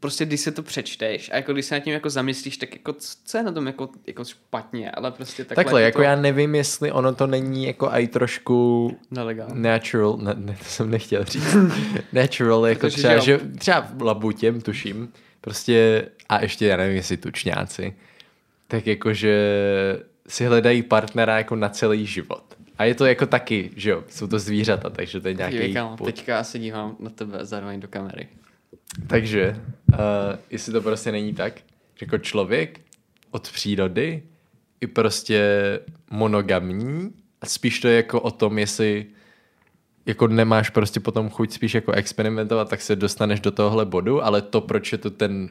prostě 0.00 0.24
když 0.24 0.40
se 0.40 0.52
to 0.52 0.62
přečteš 0.62 1.30
a 1.32 1.36
jako 1.36 1.52
když 1.52 1.66
se 1.66 1.74
nad 1.74 1.80
tím 1.80 1.92
jako 1.92 2.10
zamyslíš, 2.10 2.56
tak 2.56 2.72
jako 2.72 2.94
co 3.24 3.38
je 3.38 3.44
na 3.44 3.52
tom 3.52 3.66
jako, 3.66 3.88
jako 4.06 4.24
špatně, 4.24 4.90
ale 4.90 5.10
prostě 5.10 5.44
takhle, 5.44 5.64
Takhle, 5.64 5.82
jako 5.82 6.02
já 6.02 6.16
nevím, 6.16 6.54
jestli 6.54 6.92
ono 6.92 7.14
to 7.14 7.26
není 7.26 7.66
jako 7.66 7.92
aj 7.92 8.06
trošku 8.06 8.90
Nelegální. 9.10 9.62
natural, 9.62 10.16
ne, 10.16 10.34
ne, 10.36 10.56
to 10.58 10.64
jsem 10.64 10.90
nechtěl 10.90 11.24
říct, 11.24 11.56
natural, 12.12 12.66
jako 12.66 12.80
Protože, 12.80 12.96
třeba, 12.96 13.12
jo. 13.14 13.20
že 13.20 13.40
třeba 13.58 13.80
v 13.80 14.02
labutěm, 14.02 14.60
tuším, 14.60 15.12
prostě, 15.40 16.08
a 16.28 16.42
ještě 16.42 16.66
já 16.66 16.76
nevím, 16.76 16.96
jestli 16.96 17.16
tučňáci, 17.16 17.94
tak 18.68 18.86
jakože 18.86 19.36
si 20.28 20.44
hledají 20.44 20.82
partnera 20.82 21.38
jako 21.38 21.56
na 21.56 21.68
celý 21.68 22.06
život. 22.06 22.55
A 22.78 22.84
je 22.84 22.94
to 22.94 23.06
jako 23.06 23.26
taky, 23.26 23.70
že 23.76 23.90
jo, 23.90 24.04
jsou 24.08 24.26
to 24.26 24.38
zvířata, 24.38 24.90
takže 24.90 25.20
to 25.20 25.28
je 25.28 25.34
nějaký 25.34 25.74
put. 25.96 26.04
teďka 26.04 26.44
se 26.44 26.58
dívám 26.58 26.96
na 26.98 27.10
tebe 27.10 27.38
zároveň 27.42 27.80
do 27.80 27.88
kamery. 27.88 28.28
Takže, 29.06 29.60
uh, 29.92 29.98
jestli 30.50 30.72
to 30.72 30.80
prostě 30.80 31.12
není 31.12 31.34
tak, 31.34 31.54
že 31.94 32.06
jako 32.06 32.18
člověk 32.18 32.80
od 33.30 33.50
přírody 33.52 34.22
i 34.80 34.86
prostě 34.86 35.40
monogamní 36.10 37.12
a 37.40 37.46
spíš 37.46 37.80
to 37.80 37.88
je 37.88 37.96
jako 37.96 38.20
o 38.20 38.30
tom, 38.30 38.58
jestli 38.58 39.06
jako 40.06 40.26
nemáš 40.26 40.70
prostě 40.70 41.00
potom 41.00 41.30
chuť 41.30 41.52
spíš 41.52 41.74
jako 41.74 41.92
experimentovat, 41.92 42.68
tak 42.68 42.80
se 42.80 42.96
dostaneš 42.96 43.40
do 43.40 43.50
tohohle 43.50 43.84
bodu, 43.84 44.24
ale 44.24 44.42
to, 44.42 44.60
proč 44.60 44.92
je 44.92 44.98
to 44.98 45.10
ten 45.10 45.48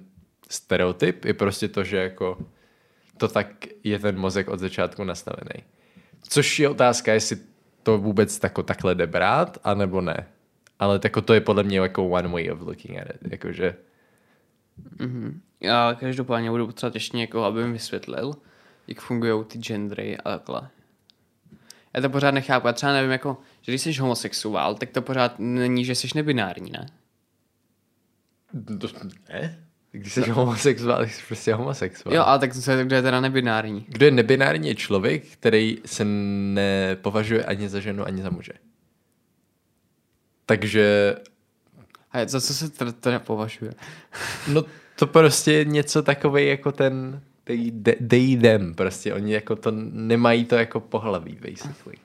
stereotyp, 0.49 1.25
je 1.25 1.33
prostě 1.33 1.67
to, 1.67 1.83
že 1.83 1.97
jako 1.97 2.37
to 3.17 3.27
tak 3.27 3.47
je 3.83 3.99
ten 3.99 4.17
mozek 4.17 4.47
od 4.47 4.59
začátku 4.59 5.03
nastavený. 5.03 5.63
Což 6.29 6.59
je 6.59 6.69
otázka, 6.69 7.13
jestli 7.13 7.37
to 7.83 7.97
vůbec 7.97 8.39
tako, 8.39 8.63
takhle 8.63 8.95
jde 8.95 9.07
brát, 9.07 9.57
anebo 9.63 10.01
ne. 10.01 10.27
Ale 10.79 10.99
tako 10.99 11.21
to 11.21 11.33
je 11.33 11.41
podle 11.41 11.63
mě 11.63 11.79
jako 11.79 12.07
one 12.07 12.27
way 12.27 12.51
of 12.51 12.61
looking 12.61 12.97
at 12.97 13.07
it. 13.09 13.31
Jakože, 13.31 13.75
Mhm. 14.99 15.41
Já 15.61 15.97
každopádně 15.99 16.49
budu 16.49 16.65
potřebovat 16.67 16.95
ještě 16.95 17.17
někoho, 17.17 17.45
aby 17.45 17.63
mi 17.67 17.73
vysvětlil, 17.73 18.33
jak 18.87 19.01
fungují 19.01 19.45
ty 19.45 19.57
gendry 19.57 20.17
a 20.17 20.37
takhle. 20.37 20.69
Já 21.93 22.01
to 22.01 22.09
pořád 22.09 22.31
nechápu. 22.31 22.67
Já 22.67 22.73
třeba 22.73 22.93
nevím, 22.93 23.11
jako, 23.11 23.37
že 23.61 23.71
když 23.71 23.81
jsi 23.81 23.93
homosexuál, 23.93 24.75
tak 24.75 24.89
to 24.89 25.01
pořád 25.01 25.35
není, 25.39 25.85
že 25.85 25.95
jsi 25.95 26.07
nebinární, 26.15 26.71
ne? 26.71 26.85
to, 28.79 28.87
ne? 29.29 29.64
Když 29.95 30.13
jsi 30.13 30.29
homosexuál, 30.29 30.97
tak 30.97 31.11
jsi 31.11 31.21
prostě 31.27 31.53
homosexuál. 31.53 32.15
Jo, 32.15 32.23
ale 32.25 32.39
tak 32.39 32.53
co 32.53 32.71
je, 32.71 32.85
kdo 32.85 32.95
je 32.95 33.01
teda 33.01 33.21
nebinární? 33.21 33.85
Kdo 33.87 34.05
je 34.05 34.11
nebinární 34.11 34.67
je 34.67 34.75
člověk, 34.75 35.23
který 35.27 35.77
se 35.85 36.05
nepovažuje 36.05 37.45
ani 37.45 37.69
za 37.69 37.79
ženu, 37.79 38.07
ani 38.07 38.21
za 38.21 38.29
muže. 38.29 38.53
Takže, 40.45 41.15
A 42.11 42.27
za 42.27 42.41
co 42.41 42.53
se 42.53 42.69
teda, 42.69 42.91
teda 42.91 43.19
považuje? 43.19 43.73
no 44.53 44.63
to 44.95 45.07
prostě 45.07 45.51
je 45.51 45.65
něco 45.65 46.03
takové 46.03 46.43
jako 46.43 46.71
ten 46.71 47.21
they, 47.43 47.71
they, 48.07 48.37
them, 48.37 48.73
prostě 48.73 49.13
oni 49.13 49.33
jako 49.33 49.55
to 49.55 49.71
nemají 49.91 50.45
to 50.45 50.55
jako 50.55 50.79
pohlaví, 50.79 51.37
basically. 51.41 51.97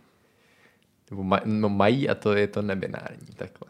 Nebo 1.10 1.22
maj, 1.22 1.40
no 1.44 1.68
mají 1.68 2.08
a 2.08 2.14
to 2.14 2.32
je 2.32 2.46
to 2.46 2.62
nebinární, 2.62 3.26
takhle. 3.36 3.68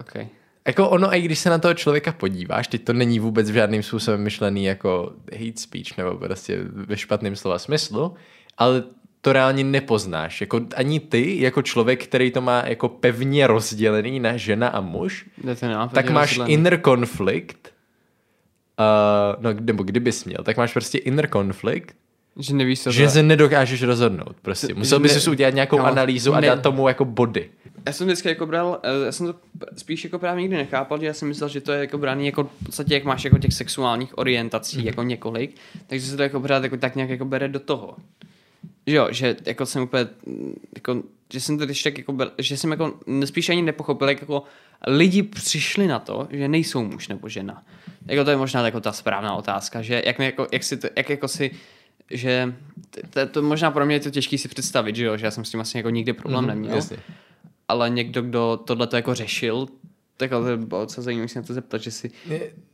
OK. 0.00 0.37
Jako 0.68 0.88
ono, 0.88 1.14
i 1.14 1.20
když 1.20 1.38
se 1.38 1.50
na 1.50 1.58
toho 1.58 1.74
člověka 1.74 2.12
podíváš, 2.12 2.68
teď 2.68 2.84
to 2.84 2.92
není 2.92 3.18
vůbec 3.18 3.48
žádným 3.48 3.82
způsobem 3.82 4.20
myšlený 4.22 4.64
jako 4.64 5.12
hate 5.32 5.60
speech 5.60 5.98
nebo 5.98 6.14
prostě 6.14 6.58
ve 6.64 6.96
špatném 6.96 7.36
slova 7.36 7.58
smyslu, 7.58 8.14
ale 8.58 8.82
to 9.20 9.32
reálně 9.32 9.64
nepoznáš. 9.64 10.40
Jako 10.40 10.60
ani 10.76 11.00
ty, 11.00 11.40
jako 11.42 11.62
člověk, 11.62 12.04
který 12.04 12.30
to 12.30 12.40
má 12.40 12.62
jako 12.66 12.88
pevně 12.88 13.46
rozdělený 13.46 14.20
na 14.20 14.36
žena 14.36 14.68
a 14.68 14.80
muž, 14.80 15.26
tak 15.94 16.10
máš 16.10 16.28
rozdělený. 16.30 16.54
inner 16.54 16.80
conflict, 16.84 17.72
uh, 18.78 19.42
no 19.42 19.50
nebo 19.60 19.82
kdybys 19.82 20.24
měl, 20.24 20.44
tak 20.44 20.56
máš 20.56 20.72
prostě 20.72 20.98
inner 20.98 21.28
conflict, 21.30 21.94
Že 22.36 22.54
nevíš, 22.54 22.82
co 22.82 22.92
že 22.92 23.10
se 23.10 23.22
nedokážeš 23.22 23.82
rozhodnout. 23.82 24.36
Prostě. 24.42 24.74
Musel 24.74 25.00
bys 25.00 25.14
ne- 25.14 25.20
si 25.20 25.30
udělat 25.30 25.54
nějakou 25.54 25.76
kámo, 25.76 25.88
analýzu 25.88 26.34
a 26.34 26.40
ne- 26.40 26.46
dát 26.46 26.62
tomu 26.62 26.88
jako 26.88 27.04
body. 27.04 27.50
Já 27.88 27.92
jsem 27.92 28.06
vždycky 28.06 28.28
jako 28.28 28.46
bral, 28.46 28.80
eh, 28.82 29.06
já 29.06 29.12
jsem 29.12 29.26
to 29.26 29.34
spíš 29.76 30.04
jako 30.04 30.18
právě 30.18 30.42
nikdy 30.42 30.56
nechápal, 30.56 31.00
že 31.00 31.06
já 31.06 31.12
jsem 31.12 31.28
myslel, 31.28 31.48
že 31.48 31.60
to 31.60 31.72
je 31.72 31.80
jako 31.80 31.98
braný 31.98 32.26
jako 32.26 32.44
v 32.44 32.64
podstatě, 32.64 32.94
jak 32.94 33.04
máš 33.04 33.24
jako 33.24 33.38
těch 33.38 33.52
sexuálních 33.52 34.18
orientací, 34.18 34.78
mm. 34.78 34.86
jako 34.86 35.02
několik, 35.02 35.56
takže 35.86 36.06
se 36.06 36.16
to 36.16 36.22
jako 36.22 36.40
pořád 36.40 36.62
jako 36.62 36.76
tak 36.76 36.96
nějak 36.96 37.10
jako 37.10 37.24
bere 37.24 37.48
do 37.48 37.60
toho. 37.60 37.96
Že 38.86 38.96
jo, 38.96 39.08
že 39.10 39.36
jako 39.46 39.66
jsem 39.66 39.82
úplně, 39.82 40.06
mm, 40.26 40.54
jako, 40.74 41.02
že 41.32 41.40
jsem 41.40 41.58
to 41.58 41.64
když 41.64 41.82
tak 41.82 41.98
jako, 41.98 42.16
že 42.38 42.56
jsem 42.56 42.70
jako 42.70 42.94
spíš 43.24 43.48
ani 43.48 43.62
nepochopil, 43.62 44.08
jak 44.08 44.20
jako 44.20 44.42
lidi 44.86 45.22
přišli 45.22 45.86
na 45.86 45.98
to, 45.98 46.28
že 46.30 46.48
nejsou 46.48 46.84
muž 46.84 47.08
nebo 47.08 47.28
žena. 47.28 47.62
Jako 48.06 48.24
to 48.24 48.30
je 48.30 48.36
možná 48.36 48.64
jako 48.64 48.80
ta 48.80 48.92
správná 48.92 49.34
otázka, 49.34 49.82
že 49.82 50.02
jak, 50.06 50.18
jako, 50.18 50.46
jak 50.52 50.64
si 50.64 50.76
to, 50.76 50.88
jak 50.96 51.10
jako 51.10 51.28
si 51.28 51.50
že 52.10 52.54
to, 53.10 53.26
to, 53.26 53.42
možná 53.42 53.70
pro 53.70 53.86
mě 53.86 53.94
je 53.94 54.00
to 54.00 54.10
těžké 54.10 54.38
si 54.38 54.48
představit, 54.48 54.96
že 54.96 55.04
jo, 55.04 55.16
že 55.16 55.24
já 55.24 55.30
jsem 55.30 55.44
s 55.44 55.50
tím 55.50 55.60
asi 55.60 55.76
jako 55.76 55.90
nikdy 55.90 56.12
problém 56.12 56.44
Mhm, 56.44 56.48
neměl 56.48 56.76
jasně. 56.76 56.96
Ale 57.68 57.90
někdo, 57.90 58.22
kdo 58.22 58.60
tohle 58.64 58.86
to 58.86 58.96
jako 58.96 59.14
řešil, 59.14 59.66
tak 60.16 60.32
ale 60.32 60.56
to 60.56 60.66
bylo 60.66 60.80
docela 60.80 61.04
zajímavé 61.04 61.28
se 61.28 61.38
na 61.38 61.46
to 61.46 61.54
zeptat, 61.54 61.82
že 61.82 61.90
si, 61.90 62.10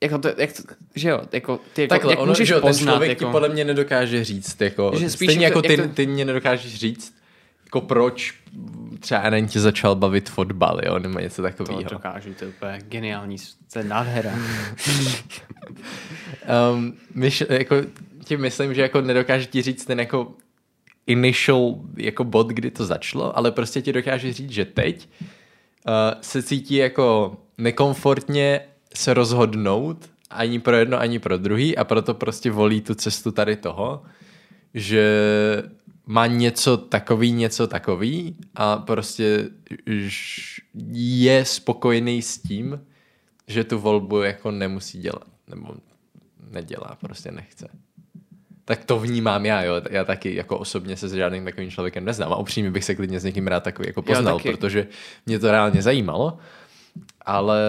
jako 0.02 0.18
to, 0.18 0.28
jak 0.28 0.52
to, 0.52 0.62
že 0.94 1.08
jo, 1.08 1.20
jako 1.32 1.60
ty 1.72 1.82
jako, 1.82 1.90
Takhle, 1.90 2.12
jak 2.12 2.20
ono, 2.20 2.30
můžeš 2.30 2.48
že 2.48 2.54
jo, 2.54 2.60
ten 2.60 2.68
poznat, 2.68 2.92
člověk 2.92 3.08
jako, 3.08 3.24
ti 3.24 3.32
podle 3.32 3.48
mě 3.48 3.64
nedokáže 3.64 4.24
říct, 4.24 4.60
jako, 4.60 4.92
Že 4.94 5.10
spíš 5.10 5.26
stejně 5.26 5.44
jak 5.46 5.50
jako 5.50 5.62
to- 5.62 5.68
ty, 5.68 5.74
jak 5.74 5.86
to- 5.88 5.94
ty 5.94 6.06
mě 6.06 6.24
nedokážeš 6.24 6.74
říct, 6.74 7.14
jako 7.64 7.80
proč 7.80 8.34
třeba 9.00 9.20
Eren 9.20 9.46
tě 9.46 9.60
začal 9.60 9.94
bavit 9.94 10.30
fotbal, 10.30 10.80
jo, 10.86 10.98
nebo 10.98 11.18
něco 11.18 11.36
to 11.36 11.42
takového. 11.42 11.82
dokážu, 11.90 12.34
to 12.38 12.44
je 12.44 12.50
úplně 12.50 12.78
geniální, 12.88 13.36
to 13.72 13.78
je 13.78 13.84
nádhera. 13.84 14.32
Um, 16.74 16.96
myš, 17.14 17.44
jako, 17.50 17.76
tím 18.24 18.40
myslím, 18.40 18.74
že 18.74 18.82
jako 18.82 19.00
nedokáže 19.00 19.46
ti 19.46 19.62
říct 19.62 19.84
ten 19.84 20.00
jako 20.00 20.32
initial 21.06 21.74
jako 21.96 22.24
bod, 22.24 22.48
kdy 22.48 22.70
to 22.70 22.84
začalo, 22.84 23.38
ale 23.38 23.52
prostě 23.52 23.82
ti 23.82 23.92
dokáže 23.92 24.32
říct, 24.32 24.50
že 24.50 24.64
teď 24.64 25.08
uh, 25.86 25.92
se 26.20 26.42
cítí 26.42 26.74
jako 26.74 27.36
nekomfortně 27.58 28.60
se 28.94 29.14
rozhodnout 29.14 30.10
ani 30.30 30.58
pro 30.58 30.76
jedno, 30.76 31.00
ani 31.00 31.18
pro 31.18 31.38
druhý 31.38 31.78
a 31.78 31.84
proto 31.84 32.14
prostě 32.14 32.50
volí 32.50 32.80
tu 32.80 32.94
cestu 32.94 33.32
tady 33.32 33.56
toho, 33.56 34.02
že 34.74 35.22
má 36.06 36.26
něco 36.26 36.76
takový, 36.76 37.32
něco 37.32 37.66
takový 37.66 38.36
a 38.54 38.76
prostě 38.76 39.50
je 40.94 41.44
spokojený 41.44 42.22
s 42.22 42.38
tím, 42.38 42.80
že 43.46 43.64
tu 43.64 43.78
volbu 43.78 44.22
jako 44.22 44.50
nemusí 44.50 44.98
dělat. 44.98 45.26
Nebo 45.48 45.74
nedělá, 46.50 46.96
prostě 47.00 47.30
nechce. 47.30 47.68
Tak 48.64 48.84
to 48.84 48.98
vnímám 48.98 49.46
já, 49.46 49.62
jo. 49.62 49.74
Já 49.90 50.04
taky 50.04 50.34
jako 50.34 50.58
osobně 50.58 50.96
se 50.96 51.08
s 51.08 51.12
žádným 51.12 51.44
takovým 51.44 51.70
člověkem 51.70 52.04
neznám 52.04 52.32
a 52.32 52.36
upřímně 52.36 52.70
bych 52.70 52.84
se 52.84 52.94
klidně 52.94 53.20
s 53.20 53.24
někým 53.24 53.46
rád 53.46 53.62
takový 53.62 53.88
jako 53.88 54.02
poznal, 54.02 54.38
protože 54.38 54.86
mě 55.26 55.38
to 55.38 55.50
reálně 55.50 55.82
zajímalo, 55.82 56.38
ale 57.20 57.60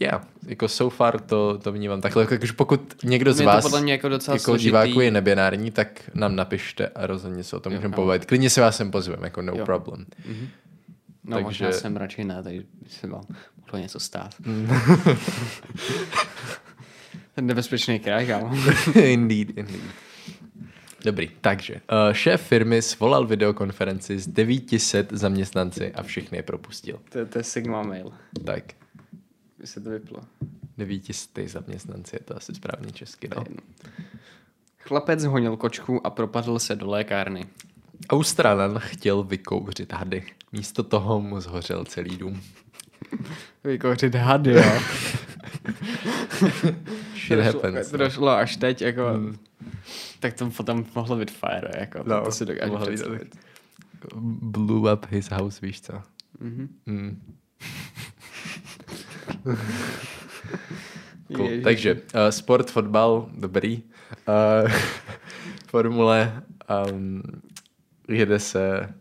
yeah, 0.00 0.26
jako 0.46 0.68
so 0.68 0.96
far 0.96 1.20
to, 1.20 1.58
to 1.58 1.72
vnímám 1.72 2.00
takhle. 2.00 2.26
Jako, 2.30 2.46
pokud 2.56 2.94
někdo 3.04 3.32
z 3.32 3.36
mě 3.36 3.46
vás 3.46 3.64
podle 3.64 3.80
mě 3.80 3.92
jako, 3.92 4.08
docela 4.08 4.34
jako 4.34 4.56
diváků 4.56 5.00
je 5.00 5.10
nebinární, 5.10 5.70
tak 5.70 6.10
nám 6.14 6.36
napište 6.36 6.88
a 6.88 7.06
rozhodně 7.06 7.44
se 7.44 7.56
o 7.56 7.60
tom 7.60 7.72
můžeme 7.72 7.94
povědět. 7.94 8.26
Klidně 8.26 8.50
se 8.50 8.60
vás 8.60 8.76
sem 8.76 8.90
pozveme, 8.90 9.26
jako 9.26 9.42
no 9.42 9.52
jo. 9.56 9.64
problem. 9.64 10.06
Mm-hmm. 10.28 10.48
No 11.24 11.36
Takže... 11.36 11.44
možná 11.44 11.72
jsem 11.72 11.96
radši 11.96 12.24
ne, 12.24 12.42
takže 12.42 12.62
se 12.86 13.06
vám 13.06 13.24
mohlo 13.56 13.78
něco 13.78 14.00
stát. 14.00 14.34
Nebezpečný 17.40 17.98
kraj, 17.98 18.26
kámo. 18.26 18.50
indeed, 18.94 19.58
indeed. 19.58 19.82
Dobrý, 21.04 21.30
takže 21.40 21.74
uh, 21.74 22.12
šéf 22.12 22.42
firmy 22.42 22.82
svolal 22.82 23.26
videokonferenci 23.26 24.18
s 24.18 24.26
900 24.26 25.12
zaměstnanci 25.12 25.92
a 25.92 26.02
všechny 26.02 26.38
je 26.38 26.42
propustil. 26.42 27.00
To, 27.08 27.26
to 27.26 27.38
je 27.38 27.44
Sigma 27.44 27.82
mail. 27.82 28.12
Tak. 28.44 28.64
By 29.58 29.66
se 29.66 29.80
to 29.80 29.90
vyplo. 29.90 30.20
900 30.78 31.48
zaměstnanci, 31.48 32.16
je 32.16 32.20
to 32.20 32.36
asi 32.36 32.54
správně 32.54 32.92
česky, 32.92 33.28
no. 33.36 33.44
Chlapec 34.78 35.24
honil 35.24 35.56
kočku 35.56 36.06
a 36.06 36.10
propadl 36.10 36.58
se 36.58 36.76
do 36.76 36.90
lékárny. 36.90 37.46
Australan 38.10 38.78
chtěl 38.78 39.22
vykouřit 39.22 39.92
hady. 39.92 40.24
Místo 40.52 40.82
toho 40.82 41.20
mu 41.20 41.40
zhořel 41.40 41.84
celý 41.84 42.16
dům. 42.16 42.42
Vykouřit 43.64 44.14
hady, 44.14 44.52
jo. 44.52 44.80
Shit 47.26 47.38
to 47.38 47.44
happens. 47.44 47.90
To 47.90 47.96
došlo 47.96 48.28
až 48.28 48.56
teď, 48.56 48.82
jako... 48.82 49.08
Hmm. 49.08 49.36
Tak 50.20 50.34
to 50.34 50.50
potom 50.50 50.86
mohlo 50.94 51.16
být 51.16 51.30
fire, 51.30 51.70
jako. 51.78 52.02
No, 52.06 52.24
to 52.24 52.32
si 52.32 52.46
dokážu 52.46 52.76
představit. 52.76 53.36
Blew 54.42 54.92
up 54.92 55.06
his 55.10 55.30
house, 55.30 55.66
víš 55.66 55.80
co? 55.80 55.92
Mm-hmm. 56.42 56.68
Mm. 56.86 57.36
cool. 61.36 61.48
Takže 61.64 61.94
uh, 61.94 62.00
sport, 62.30 62.70
fotbal, 62.70 63.28
dobrý. 63.38 63.82
Uh, 64.28 64.72
formule 65.66 66.42
um, 66.92 67.22
jede 68.08 68.38
se 68.38 68.94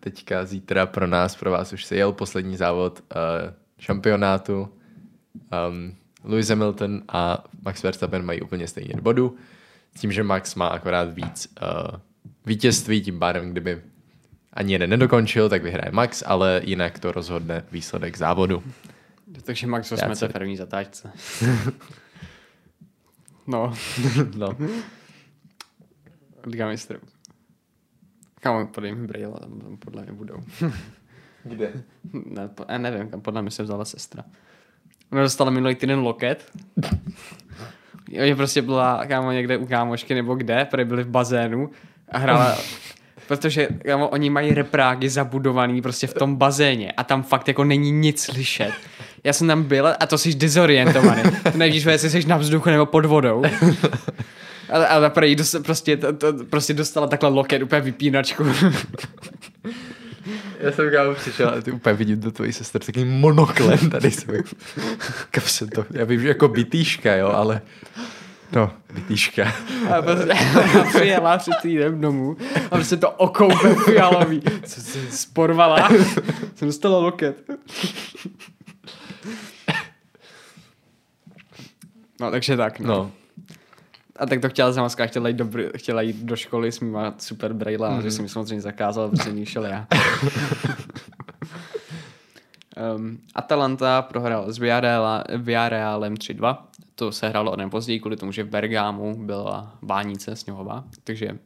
teďka 0.00 0.44
zítra 0.44 0.86
pro 0.86 1.06
nás, 1.06 1.36
pro 1.36 1.50
vás 1.50 1.72
už 1.72 1.84
se 1.84 1.96
jel 1.96 2.12
poslední 2.12 2.56
závod 2.56 3.00
uh, 3.00 3.54
šampionátu. 3.78 4.68
Um, 5.68 5.96
Lewis 6.24 6.48
Hamilton 6.48 7.02
a 7.08 7.44
Max 7.62 7.82
Verstappen 7.82 8.24
mají 8.24 8.40
úplně 8.40 8.66
stejně 8.66 8.94
bodu, 9.00 9.36
s 9.96 10.00
tím, 10.00 10.12
že 10.12 10.22
Max 10.22 10.54
má 10.54 10.66
akorát 10.66 11.14
víc 11.14 11.54
uh, 11.62 12.00
vítězství, 12.46 13.00
tím 13.00 13.18
pádem, 13.18 13.50
kdyby 13.50 13.82
ani 14.52 14.72
jeden 14.72 14.90
nedokončil, 14.90 15.48
tak 15.48 15.62
vyhraje 15.62 15.92
Max, 15.92 16.22
ale 16.26 16.60
jinak 16.64 16.98
to 16.98 17.12
rozhodne 17.12 17.64
výsledek 17.72 18.18
závodu. 18.18 18.62
Takže 19.44 19.66
Max 19.66 19.88
jsme 19.88 20.16
se 20.16 20.28
první 20.28 20.56
zatáčce. 20.56 21.12
no. 23.46 23.74
no. 24.36 24.56
Liga 26.46 26.68
mistrů. 26.68 26.98
Kam 28.40 28.66
podle 28.66 28.92
mě 28.92 29.06
Braille, 29.06 29.36
podle 29.78 30.02
mě 30.02 30.12
budou. 30.12 30.36
Kde? 31.44 31.72
Ne, 32.12 32.48
po, 32.48 32.64
já 32.68 32.78
nevím, 32.78 33.08
kam 33.08 33.20
podle 33.20 33.42
mě 33.42 33.50
se 33.50 33.62
vzala 33.62 33.84
sestra. 33.84 34.24
Ona 35.12 35.22
dostala 35.22 35.50
minulý 35.50 35.74
týden 35.74 35.98
loket. 35.98 36.44
Je 38.08 38.36
prostě 38.36 38.62
byla 38.62 39.06
kámo 39.06 39.32
někde 39.32 39.56
u 39.56 39.66
kámošky 39.66 40.14
nebo 40.14 40.34
kde, 40.34 40.64
protože 40.64 40.84
byli 40.84 41.02
v 41.02 41.08
bazénu 41.08 41.70
a 42.08 42.18
hrála 42.18 42.58
protože 43.28 43.68
kámo, 43.84 44.08
oni 44.08 44.30
mají 44.30 44.54
reprágy 44.54 45.08
zabudovaný 45.08 45.82
prostě 45.82 46.06
v 46.06 46.14
tom 46.14 46.36
bazéně 46.36 46.92
a 46.92 47.04
tam 47.04 47.22
fakt 47.22 47.48
jako 47.48 47.64
není 47.64 47.90
nic 47.90 48.22
slyšet. 48.22 48.72
Já 49.24 49.32
jsem 49.32 49.48
tam 49.48 49.62
byl 49.62 49.94
a 50.00 50.06
to 50.06 50.18
jsi 50.18 50.34
dezorientovaný. 50.34 51.22
To 51.52 51.58
nevíš, 51.58 51.84
jestli 51.84 52.10
jsi 52.10 52.28
na 52.28 52.36
vzduchu 52.36 52.70
nebo 52.70 52.86
pod 52.86 53.04
vodou. 53.04 53.42
Ale, 54.72 54.88
ale 54.88 55.10
prý 55.10 55.36
dost, 55.36 55.56
prostě, 55.64 55.96
to, 55.96 56.12
to, 56.12 56.32
prostě 56.50 56.74
dostala 56.74 57.06
takhle 57.06 57.28
loket, 57.28 57.62
úplně 57.62 57.80
vypínačku. 57.80 58.44
Já 60.60 60.72
jsem 60.72 60.90
kámo 60.90 61.14
přišel 61.14 61.48
a 61.48 61.60
ty 61.60 61.72
úplně 61.72 61.94
vidím 61.94 62.20
do 62.20 62.32
tvojí 62.32 62.52
sestry 62.52 62.86
taký 62.86 63.04
monoklem 63.04 63.90
tady 63.90 64.10
jsem. 64.10 64.34
Kam 65.30 65.44
se 65.44 65.66
to, 65.66 65.84
já 65.90 66.04
vím, 66.04 66.20
že 66.20 66.28
jako 66.28 66.48
bytýška, 66.48 67.14
jo, 67.14 67.28
ale 67.28 67.62
No, 68.52 68.70
bytýška. 68.94 69.52
A 69.94 70.02
prostě 70.02 70.34
přijela 70.88 71.38
před 71.38 71.54
týdnem 71.62 72.00
domů 72.00 72.36
a 72.64 72.68
prostě 72.68 72.96
to 72.96 73.10
okoupe 73.10 73.74
fialový. 73.74 74.42
Co 74.64 74.80
se 74.80 75.10
sporvala. 75.10 75.88
Jsem 76.54 76.68
dostala 76.68 76.98
loket. 76.98 77.36
No, 82.20 82.30
takže 82.30 82.56
tak. 82.56 82.80
No. 82.80 82.88
no. 82.88 83.12
A 84.20 84.26
tak 84.26 84.40
to 84.40 84.48
chtěla 84.48 84.72
zamaska, 84.72 85.06
chtěla 85.06 85.28
jít 85.28 85.36
do, 85.36 85.48
chtěla 85.76 86.02
jít 86.02 86.16
do 86.16 86.36
školy 86.36 86.72
s 86.72 86.80
mýma 86.80 87.14
super 87.18 87.52
braila, 87.52 87.90
mm-hmm. 87.90 88.02
že 88.02 88.10
jsem 88.10 88.22
mi 88.22 88.28
samozřejmě 88.28 88.60
zakázal, 88.60 89.10
protože 89.10 89.32
ní 89.32 89.46
šel 89.46 89.64
já. 89.64 89.86
um, 92.96 93.18
Atalanta 93.34 94.02
prohrál 94.02 94.52
s 94.52 94.58
Villarrealem 95.38 96.14
3-2. 96.14 96.56
To 96.94 97.12
se 97.12 97.28
hrálo 97.28 97.52
o 97.52 97.56
den 97.56 97.70
později, 97.70 98.00
kvůli 98.00 98.16
tomu, 98.16 98.32
že 98.32 98.44
v 98.44 98.48
Bergámu 98.48 99.26
byla 99.26 99.78
bánice 99.82 100.36
sněhová, 100.36 100.84
takže 101.04 101.38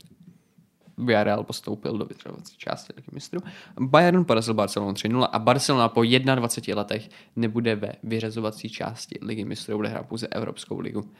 Villarreal 0.98 1.44
postoupil 1.44 1.98
do 1.98 2.04
vytřebovací 2.04 2.54
části 2.58 2.92
taky 2.92 3.10
mistru. 3.12 3.40
Bayern 3.80 4.24
porazil 4.24 4.54
Barcelonu 4.54 4.92
3-0 4.92 5.28
a 5.32 5.38
Barcelona 5.38 5.88
po 5.88 6.02
21 6.34 6.80
letech 6.80 7.08
nebude 7.36 7.76
ve 7.76 7.92
vyřazovací 8.02 8.68
části 8.68 9.18
ligy 9.22 9.44
mistrů, 9.44 9.76
bude 9.76 9.88
hrát 9.88 10.06
pouze 10.06 10.26
Evropskou 10.26 10.80
ligu. 10.80 11.10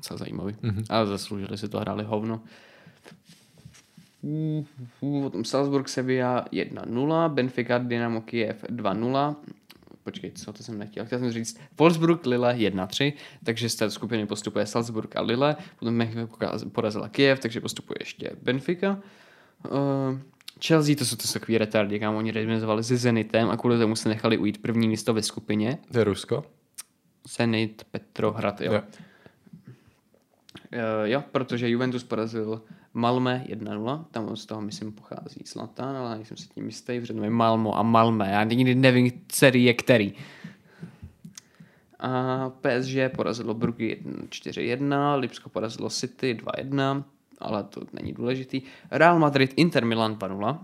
Co 0.00 0.16
zajímavý. 0.16 0.52
Mm-hmm. 0.52 0.84
Ale 0.88 1.06
zasloužili 1.06 1.58
si 1.58 1.68
to, 1.68 1.80
hráli 1.80 2.04
hovno. 2.04 2.40
Potom 5.00 5.44
Salzburg 5.44 5.88
Sevilla 5.88 6.44
1-0, 6.52 7.28
Benfica 7.28 7.78
Dynamo 7.78 8.20
Kiev 8.20 8.64
2-0, 8.64 9.36
počkej, 10.04 10.30
co 10.30 10.52
to 10.52 10.62
jsem 10.62 10.78
nechtěl, 10.78 11.06
chtěl 11.06 11.18
jsem 11.18 11.32
říct 11.32 11.60
Wolfsburg 11.78 12.26
Lille 12.26 12.54
1-3, 12.54 13.12
takže 13.44 13.68
z 13.68 13.74
té 13.74 13.90
skupiny 13.90 14.26
postupuje 14.26 14.66
Salzburg 14.66 15.16
a 15.16 15.20
Lille, 15.20 15.56
potom 15.78 16.06
porazila 16.72 17.08
Kiev, 17.08 17.40
takže 17.40 17.60
postupuje 17.60 17.96
ještě 18.00 18.30
Benfica. 18.42 18.98
Uh, 19.70 20.18
Chelsea, 20.66 20.96
to 20.96 21.04
jsou 21.04 21.16
to 21.16 21.32
takový 21.32 21.58
retardy, 21.58 22.00
kam 22.00 22.14
oni 22.14 22.30
remizovali 22.30 22.84
se 22.84 22.96
Zenitem 22.96 23.50
a 23.50 23.56
kvůli 23.56 23.78
tomu 23.78 23.96
se 23.96 24.08
nechali 24.08 24.38
ujít 24.38 24.62
první 24.62 24.88
místo 24.88 25.14
ve 25.14 25.22
skupině. 25.22 25.78
To 25.92 25.98
je 25.98 26.04
Rusko? 26.04 26.44
Zenit, 27.28 27.84
Petrohrad, 27.90 28.60
jo. 28.60 28.72
jo. 28.72 28.82
Uh, 30.72 30.78
jo, 31.04 31.24
protože 31.32 31.68
Juventus 31.68 32.04
porazil 32.04 32.62
Malme 32.94 33.44
1-0, 33.48 34.04
tam 34.10 34.36
z 34.36 34.46
toho 34.46 34.60
myslím 34.60 34.92
pochází 34.92 35.40
Zlatan, 35.46 35.96
ale 35.96 36.16
nejsem 36.16 36.36
si 36.36 36.48
tím 36.48 36.66
jistý, 36.66 37.00
protože 37.00 37.14
to 37.14 37.24
je 37.24 37.30
Malmo 37.30 37.78
a 37.78 37.82
Malme, 37.82 38.30
já 38.30 38.44
nikdy 38.44 38.74
nevím, 38.74 39.10
který 39.26 39.64
je 39.64 39.74
který. 39.74 40.12
A 42.00 42.50
PSG 42.50 43.16
porazilo 43.16 43.54
Brugy 43.54 44.02
4-1, 44.28 45.18
Lipsko 45.18 45.48
porazilo 45.48 45.90
City 45.90 46.34
2-1, 46.34 47.04
ale 47.38 47.64
to 47.64 47.80
není 47.92 48.12
důležitý. 48.12 48.62
Real 48.90 49.18
Madrid 49.18 49.52
Inter 49.56 49.84
Milan 49.84 50.14
2-0, 50.14 50.58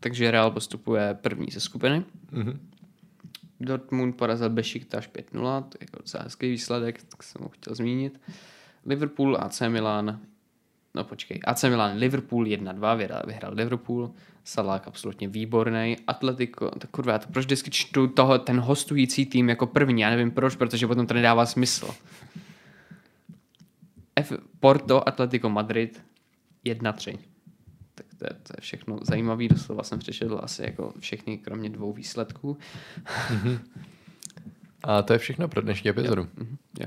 takže 0.00 0.30
Real 0.30 0.50
postupuje 0.50 1.18
první 1.20 1.46
ze 1.50 1.60
skupiny. 1.60 2.04
Mm-hmm. 2.32 2.58
Dortmund 3.60 4.16
porazil 4.16 4.50
Besiktas 4.50 5.04
5-0, 5.04 5.62
to 5.62 5.78
je 5.80 5.80
jako 5.80 5.98
docela 5.98 6.22
hezký 6.22 6.50
výsledek, 6.50 7.02
tak 7.02 7.22
jsem 7.22 7.42
ho 7.42 7.48
chtěl 7.48 7.74
zmínit. 7.74 8.20
Liverpool 8.86 9.36
AC 9.40 9.60
Milan 9.68 10.20
no 10.94 11.04
počkej, 11.04 11.40
AC 11.44 11.62
Milan 11.62 11.96
Liverpool 11.96 12.44
1-2, 12.44 12.96
vyhrál, 13.26 13.54
Liverpool, 13.54 14.14
Salák 14.44 14.88
absolutně 14.88 15.28
výborný, 15.28 15.96
Atletico, 16.06 16.70
tak 16.78 16.90
kurva, 16.90 17.12
já 17.12 17.18
to 17.18 17.28
proč 17.32 17.44
vždycky 17.44 17.70
čtu 17.70 18.06
toho, 18.06 18.38
ten 18.38 18.60
hostující 18.60 19.26
tým 19.26 19.48
jako 19.48 19.66
první, 19.66 20.02
já 20.02 20.10
nevím 20.10 20.30
proč, 20.30 20.56
protože 20.56 20.86
potom 20.86 21.06
to 21.06 21.14
nedává 21.14 21.46
smysl. 21.46 21.94
F, 24.16 24.32
Porto, 24.60 25.08
Atletico 25.08 25.48
Madrid 25.48 26.02
1-3. 26.66 27.18
Tak 27.94 28.06
to 28.18 28.24
je, 28.24 28.30
to 28.30 28.52
je 28.56 28.60
všechno 28.60 28.98
zajímavé, 29.02 29.48
doslova 29.48 29.82
jsem 29.82 29.98
přečetl 29.98 30.40
asi 30.42 30.62
jako 30.62 30.92
všechny, 30.98 31.38
kromě 31.38 31.70
dvou 31.70 31.92
výsledků. 31.92 32.58
A 34.82 35.02
to 35.02 35.12
je 35.12 35.18
všechno 35.18 35.48
pro 35.48 35.60
dnešní 35.60 35.90
epizodu. 35.90 36.28
Mhm, 36.36 36.56
jo. 36.80 36.86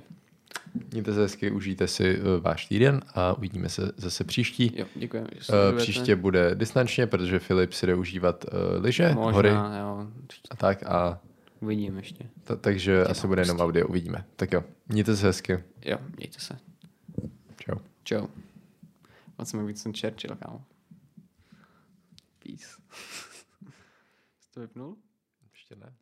Mějte 0.91 1.13
se 1.13 1.21
hezky, 1.21 1.51
užijte 1.51 1.87
si 1.87 2.19
eh, 2.19 2.39
váš 2.39 2.65
týden 2.65 3.01
a 3.15 3.33
uvidíme 3.33 3.69
se 3.69 3.91
zase 3.97 4.23
příští. 4.23 4.71
jo, 4.75 4.85
děkujeme. 4.95 5.27
Uh, 5.71 5.77
příště 5.77 6.15
bude 6.15 6.55
distančně, 6.55 7.07
protože 7.07 7.39
Filip 7.39 7.73
si 7.73 7.87
jde 7.87 7.95
užívat 7.95 8.45
uh, 8.45 8.83
lyže, 8.83 9.11
Možná, 9.13 9.31
hory 9.31 9.49
jo. 9.49 10.07
a 10.49 10.55
tak. 10.55 10.83
A 10.83 11.19
Uvidíme 11.59 11.99
ještě. 11.99 12.29
ta, 12.43 12.55
takže 12.55 13.03
asi 13.03 13.27
bude 13.27 13.41
jenom 13.41 13.59
audio, 13.59 13.87
uvidíme. 13.87 14.25
Tak 14.35 14.51
jo, 14.51 14.63
mějte 14.87 15.15
se 15.15 15.27
hezky. 15.27 15.63
Jo, 15.85 15.97
mějte 16.17 16.39
se. 16.39 16.57
Čau. 17.57 17.75
Čau. 18.03 18.27
Moc 19.37 19.49
jsem 19.49 19.67
víc 19.67 19.83
ten 19.83 19.93
Churchill, 19.93 20.35
kámo. 20.35 20.65
Peace. 22.43 22.65
Jsi 24.39 24.51
to 24.53 24.59
vypnul? 24.59 24.95
Ještě 25.53 25.75
ne. 25.75 25.93